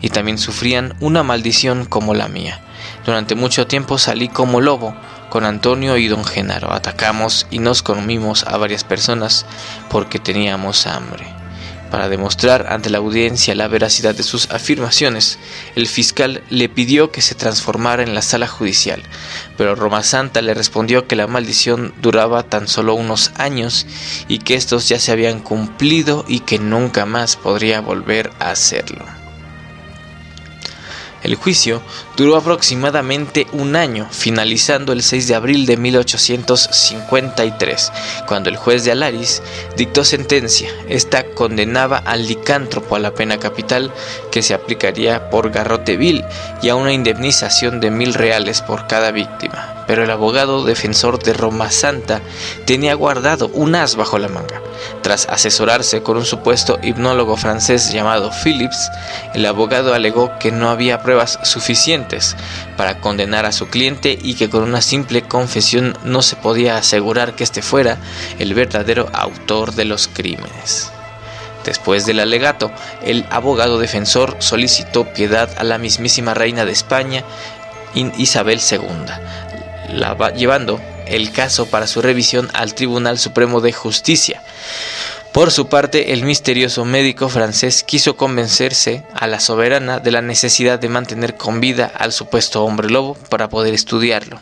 y 0.00 0.10
también 0.10 0.38
sufrían 0.38 0.94
una 1.00 1.24
maldición 1.24 1.86
como 1.86 2.14
la 2.14 2.28
mía. 2.28 2.60
Durante 3.04 3.34
mucho 3.34 3.66
tiempo 3.66 3.98
salí 3.98 4.28
como 4.28 4.60
lobo 4.60 4.94
con 5.28 5.44
Antonio 5.44 5.96
y 5.96 6.06
don 6.06 6.24
Genaro. 6.24 6.72
Atacamos 6.72 7.48
y 7.50 7.58
nos 7.58 7.82
comimos 7.82 8.44
a 8.44 8.56
varias 8.58 8.84
personas 8.84 9.44
porque 9.88 10.20
teníamos 10.20 10.86
hambre. 10.86 11.39
Para 11.90 12.08
demostrar 12.08 12.66
ante 12.68 12.88
la 12.88 12.98
audiencia 12.98 13.54
la 13.56 13.66
veracidad 13.66 14.14
de 14.14 14.22
sus 14.22 14.48
afirmaciones, 14.50 15.38
el 15.74 15.88
fiscal 15.88 16.42
le 16.48 16.68
pidió 16.68 17.10
que 17.10 17.20
se 17.20 17.34
transformara 17.34 18.04
en 18.04 18.14
la 18.14 18.22
sala 18.22 18.46
judicial, 18.46 19.02
pero 19.56 19.74
Roma 19.74 20.04
Santa 20.04 20.40
le 20.40 20.54
respondió 20.54 21.08
que 21.08 21.16
la 21.16 21.26
maldición 21.26 21.92
duraba 22.00 22.44
tan 22.44 22.68
solo 22.68 22.94
unos 22.94 23.32
años 23.36 23.86
y 24.28 24.38
que 24.38 24.54
estos 24.54 24.88
ya 24.88 25.00
se 25.00 25.10
habían 25.10 25.40
cumplido 25.40 26.24
y 26.28 26.40
que 26.40 26.60
nunca 26.60 27.06
más 27.06 27.34
podría 27.34 27.80
volver 27.80 28.30
a 28.38 28.50
hacerlo. 28.50 29.04
El 31.22 31.34
juicio 31.34 31.82
duró 32.20 32.36
aproximadamente 32.36 33.46
un 33.52 33.76
año, 33.76 34.06
finalizando 34.10 34.92
el 34.92 35.02
6 35.02 35.26
de 35.26 35.34
abril 35.34 35.64
de 35.64 35.78
1853, 35.78 37.92
cuando 38.26 38.50
el 38.50 38.58
juez 38.58 38.84
de 38.84 38.92
Alaris 38.92 39.42
dictó 39.74 40.04
sentencia. 40.04 40.68
Esta 40.86 41.24
condenaba 41.24 41.96
al 41.96 42.28
licántropo 42.28 42.94
a 42.94 42.98
la 42.98 43.14
pena 43.14 43.38
capital 43.38 43.90
que 44.30 44.42
se 44.42 44.52
aplicaría 44.52 45.30
por 45.30 45.50
garrote 45.50 45.96
vil 45.96 46.22
y 46.60 46.68
a 46.68 46.74
una 46.74 46.92
indemnización 46.92 47.80
de 47.80 47.90
mil 47.90 48.12
reales 48.12 48.60
por 48.60 48.86
cada 48.86 49.12
víctima 49.12 49.80
pero 49.90 50.04
el 50.04 50.10
abogado 50.12 50.62
defensor 50.62 51.20
de 51.20 51.32
Roma 51.32 51.72
Santa 51.72 52.20
tenía 52.64 52.94
guardado 52.94 53.48
un 53.48 53.74
as 53.74 53.96
bajo 53.96 54.20
la 54.20 54.28
manga. 54.28 54.62
Tras 55.02 55.26
asesorarse 55.28 56.04
con 56.04 56.16
un 56.16 56.24
supuesto 56.24 56.78
hipnólogo 56.80 57.36
francés 57.36 57.90
llamado 57.90 58.30
Phillips, 58.30 58.88
el 59.34 59.44
abogado 59.46 59.92
alegó 59.92 60.38
que 60.38 60.52
no 60.52 60.70
había 60.70 61.02
pruebas 61.02 61.40
suficientes 61.42 62.09
para 62.76 63.00
condenar 63.00 63.46
a 63.46 63.52
su 63.52 63.68
cliente 63.68 64.18
y 64.20 64.34
que 64.34 64.50
con 64.50 64.62
una 64.62 64.80
simple 64.80 65.22
confesión 65.22 65.96
no 66.04 66.22
se 66.22 66.36
podía 66.36 66.76
asegurar 66.76 67.34
que 67.34 67.44
éste 67.44 67.62
fuera 67.62 67.98
el 68.38 68.54
verdadero 68.54 69.08
autor 69.12 69.74
de 69.74 69.84
los 69.84 70.08
crímenes. 70.08 70.90
Después 71.64 72.06
del 72.06 72.20
alegato, 72.20 72.70
el 73.02 73.26
abogado 73.30 73.78
defensor 73.78 74.36
solicitó 74.38 75.12
piedad 75.12 75.50
a 75.58 75.64
la 75.64 75.78
mismísima 75.78 76.34
reina 76.34 76.64
de 76.64 76.72
España, 76.72 77.24
Isabel 77.94 78.60
II, 78.70 78.88
llevando 80.36 80.80
el 81.06 81.32
caso 81.32 81.66
para 81.66 81.86
su 81.86 82.00
revisión 82.00 82.48
al 82.54 82.74
Tribunal 82.74 83.18
Supremo 83.18 83.60
de 83.60 83.72
Justicia. 83.72 84.42
Por 85.32 85.52
su 85.52 85.68
parte, 85.68 86.12
el 86.12 86.24
misterioso 86.24 86.84
médico 86.84 87.28
francés 87.28 87.84
quiso 87.84 88.16
convencerse 88.16 89.04
a 89.14 89.28
la 89.28 89.38
soberana 89.38 90.00
de 90.00 90.10
la 90.10 90.22
necesidad 90.22 90.80
de 90.80 90.88
mantener 90.88 91.36
con 91.36 91.60
vida 91.60 91.90
al 91.96 92.12
supuesto 92.12 92.64
hombre 92.64 92.90
lobo 92.90 93.14
para 93.30 93.48
poder 93.48 93.72
estudiarlo 93.72 94.40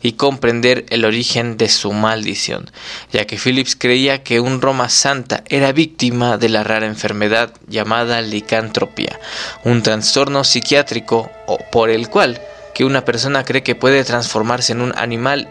y 0.00 0.12
comprender 0.12 0.86
el 0.90 1.04
origen 1.04 1.56
de 1.56 1.68
su 1.68 1.92
maldición, 1.92 2.70
ya 3.12 3.26
que 3.26 3.36
Phillips 3.36 3.74
creía 3.74 4.22
que 4.22 4.38
un 4.38 4.60
Roma 4.60 4.88
Santa 4.88 5.42
era 5.48 5.72
víctima 5.72 6.38
de 6.38 6.48
la 6.50 6.62
rara 6.62 6.86
enfermedad 6.86 7.52
llamada 7.66 8.20
licantropía, 8.20 9.18
un 9.64 9.82
trastorno 9.82 10.44
psiquiátrico 10.44 11.28
por 11.72 11.90
el 11.90 12.08
cual 12.08 12.40
que 12.74 12.84
una 12.84 13.04
persona 13.04 13.44
cree 13.44 13.64
que 13.64 13.74
puede 13.74 14.04
transformarse 14.04 14.70
en 14.70 14.82
un 14.82 14.96
animal 14.96 15.48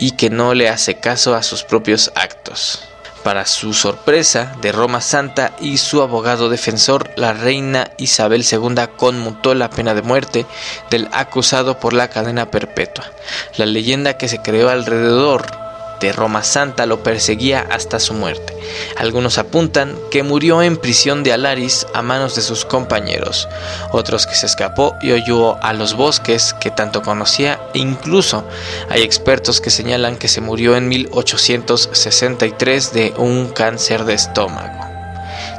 y 0.00 0.10
que 0.12 0.28
no 0.28 0.54
le 0.54 0.68
hace 0.68 0.96
caso 0.96 1.36
a 1.36 1.44
sus 1.44 1.62
propios 1.62 2.10
actos. 2.16 2.82
Para 3.26 3.44
su 3.44 3.74
sorpresa, 3.74 4.54
de 4.62 4.70
Roma 4.70 5.00
Santa 5.00 5.56
y 5.60 5.78
su 5.78 6.00
abogado 6.00 6.48
defensor, 6.48 7.10
la 7.16 7.32
reina 7.32 7.90
Isabel 7.98 8.44
II 8.48 8.76
conmutó 8.96 9.52
la 9.56 9.68
pena 9.68 9.94
de 9.94 10.02
muerte 10.02 10.46
del 10.90 11.08
acusado 11.10 11.80
por 11.80 11.92
la 11.92 12.06
cadena 12.06 12.52
perpetua. 12.52 13.10
La 13.56 13.66
leyenda 13.66 14.16
que 14.16 14.28
se 14.28 14.42
creó 14.42 14.68
alrededor 14.68 15.65
de 16.00 16.12
Roma 16.12 16.42
Santa 16.42 16.86
lo 16.86 17.02
perseguía 17.02 17.66
hasta 17.70 17.98
su 17.98 18.14
muerte. 18.14 18.56
Algunos 18.96 19.38
apuntan 19.38 19.96
que 20.10 20.22
murió 20.22 20.62
en 20.62 20.76
prisión 20.76 21.22
de 21.22 21.32
Alaris 21.32 21.86
a 21.94 22.02
manos 22.02 22.34
de 22.34 22.42
sus 22.42 22.64
compañeros, 22.64 23.48
otros 23.92 24.26
que 24.26 24.34
se 24.34 24.46
escapó 24.46 24.94
y 25.02 25.12
huyó 25.12 25.62
a 25.62 25.72
los 25.72 25.94
bosques 25.94 26.54
que 26.60 26.70
tanto 26.70 27.02
conocía 27.02 27.60
e 27.74 27.78
incluso 27.78 28.44
hay 28.88 29.02
expertos 29.02 29.60
que 29.60 29.70
señalan 29.70 30.16
que 30.16 30.28
se 30.28 30.40
murió 30.40 30.76
en 30.76 30.88
1863 30.88 32.92
de 32.92 33.14
un 33.18 33.48
cáncer 33.48 34.04
de 34.04 34.14
estómago. 34.14 34.84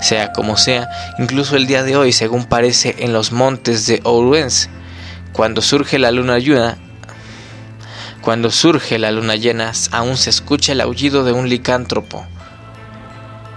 Sea 0.01 0.31
como 0.31 0.57
sea, 0.57 0.89
incluso 1.17 1.55
el 1.55 1.65
día 1.65 1.83
de 1.83 1.97
hoy, 1.97 2.13
según 2.13 2.45
parece 2.45 2.95
en 2.99 3.13
los 3.13 3.31
montes 3.31 3.87
de 3.87 3.99
Ourense, 4.03 4.69
cuando 5.33 5.61
surge 5.61 5.99
la 5.99 6.11
luna 6.11 6.39
llena, 6.39 6.77
cuando 8.27 8.51
surge 8.51 8.99
la 8.99 9.09
luna 9.09 9.37
llena, 9.37 9.71
aún 9.91 10.17
se 10.17 10.31
escucha 10.31 10.73
el 10.73 10.81
aullido 10.81 11.23
de 11.23 11.31
un 11.31 11.47
licántropo. 11.47 12.27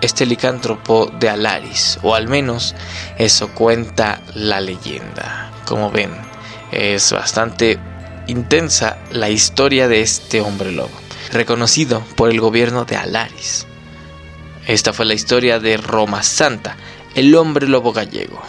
Este 0.01 0.27
licántropo 0.27 1.07
de 1.19 1.29
Alaris, 1.29 1.99
o 2.05 2.15
al 2.15 2.29
menos 2.29 2.77
eso 3.19 3.49
cuenta 3.49 4.21
la 4.33 4.61
leyenda. 4.61 5.51
Como 5.67 5.91
ven, 5.91 6.13
es 6.71 7.11
bastante 7.11 7.81
intensa 8.29 8.99
la 9.11 9.29
historia 9.29 9.89
de 9.89 10.03
este 10.03 10.41
hombre 10.41 10.71
lobo, 10.71 10.97
reconocido 11.33 12.05
por 12.15 12.31
el 12.31 12.41
gobierno 12.41 12.85
de 12.85 12.95
Alaris. 12.95 13.67
Esta 14.69 14.93
fue 14.93 15.05
la 15.05 15.15
historia 15.15 15.59
de 15.59 15.79
Roma 15.79 16.23
Santa, 16.23 16.77
el 17.17 17.35
hombre 17.35 17.67
lobo 17.67 17.93
gallego. 17.93 18.41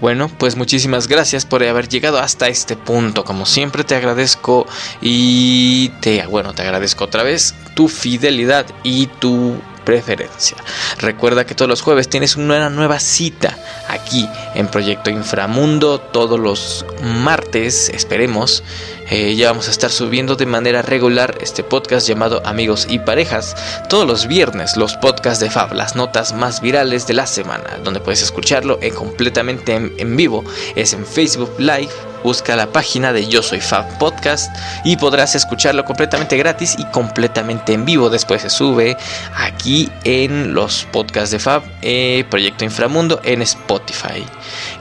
Bueno, 0.00 0.30
pues 0.38 0.56
muchísimas 0.56 1.08
gracias 1.08 1.46
por 1.46 1.64
haber 1.64 1.88
llegado 1.88 2.18
hasta 2.18 2.48
este 2.48 2.76
punto. 2.76 3.24
Como 3.24 3.46
siempre 3.46 3.82
te 3.82 3.94
agradezco 3.94 4.66
y 5.00 5.88
te, 6.00 6.26
bueno, 6.26 6.52
te 6.52 6.62
agradezco 6.62 7.04
otra 7.04 7.22
vez 7.22 7.54
tu 7.74 7.88
fidelidad 7.88 8.66
y 8.82 9.06
tu 9.06 9.56
preferencia. 9.86 10.58
Recuerda 10.98 11.46
que 11.46 11.54
todos 11.54 11.68
los 11.70 11.80
jueves 11.80 12.10
tienes 12.10 12.36
una 12.36 12.68
nueva 12.68 13.00
cita 13.00 13.56
aquí 13.88 14.28
en 14.54 14.66
Proyecto 14.66 15.08
Inframundo. 15.08 16.00
Todos 16.00 16.38
los 16.38 16.84
martes, 17.02 17.88
esperemos, 17.88 18.62
eh, 19.08 19.34
ya 19.36 19.48
vamos 19.48 19.68
a 19.68 19.70
estar 19.70 19.90
subiendo 19.90 20.34
de 20.34 20.44
manera 20.44 20.82
regular 20.82 21.38
este 21.40 21.62
podcast 21.62 22.06
llamado 22.06 22.42
Amigos 22.44 22.86
y 22.90 22.98
Parejas. 22.98 23.56
Todos 23.88 24.06
los 24.06 24.26
viernes 24.26 24.76
los 24.76 24.94
podcasts 24.96 25.40
de 25.40 25.48
Fab, 25.48 25.72
las 25.72 25.94
notas 25.94 26.34
más 26.34 26.60
virales 26.60 27.06
de 27.06 27.14
la 27.14 27.26
semana, 27.26 27.78
donde 27.84 28.00
puedes 28.00 28.20
escucharlo 28.20 28.78
en 28.82 28.92
completamente 28.92 29.74
en 29.74 30.16
vivo. 30.16 30.44
Es 30.74 30.92
en 30.92 31.06
Facebook 31.06 31.54
Live 31.58 32.15
busca 32.26 32.56
la 32.56 32.66
página 32.72 33.12
de 33.12 33.28
Yo 33.28 33.40
Soy 33.40 33.60
Fab 33.60 33.86
Podcast 33.98 34.52
y 34.82 34.96
podrás 34.96 35.36
escucharlo 35.36 35.84
completamente 35.84 36.36
gratis 36.36 36.74
y 36.76 36.84
completamente 36.86 37.72
en 37.72 37.84
vivo. 37.84 38.10
Después 38.10 38.42
se 38.42 38.50
sube 38.50 38.96
aquí 39.36 39.92
en 40.02 40.52
los 40.52 40.88
podcasts 40.90 41.30
de 41.30 41.38
Fab, 41.38 41.62
eh, 41.82 42.24
Proyecto 42.28 42.64
Inframundo, 42.64 43.20
en 43.22 43.42
Spotify. 43.42 44.26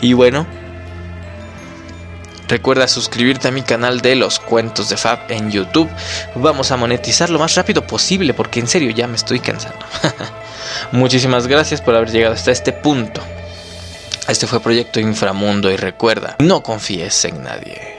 Y 0.01 0.13
bueno, 0.13 0.47
Recuerda 2.47 2.87
suscribirte 2.87 3.47
a 3.47 3.51
mi 3.51 3.63
canal 3.63 4.01
de 4.01 4.15
los 4.15 4.39
cuentos 4.39 4.89
de 4.89 4.97
Fab 4.97 5.19
en 5.29 5.49
YouTube. 5.49 5.89
Vamos 6.35 6.71
a 6.71 6.77
monetizar 6.77 7.31
lo 7.31 7.39
más 7.39 7.55
rápido 7.55 7.85
posible 7.85 8.35
porque 8.35 8.59
en 8.59 8.67
serio 8.67 8.91
ya 8.91 9.07
me 9.07 9.15
estoy 9.15 9.39
cansando. 9.39 9.83
Muchísimas 10.91 11.47
gracias 11.47 11.81
por 11.81 11.95
haber 11.95 12.11
llegado 12.11 12.35
hasta 12.35 12.51
este 12.51 12.71
punto. 12.71 13.21
Este 14.27 14.47
fue 14.47 14.59
Proyecto 14.59 14.99
Inframundo 14.99 15.71
y 15.71 15.75
recuerda, 15.75 16.35
no 16.39 16.63
confíes 16.63 17.25
en 17.25 17.43
nadie. 17.43 17.94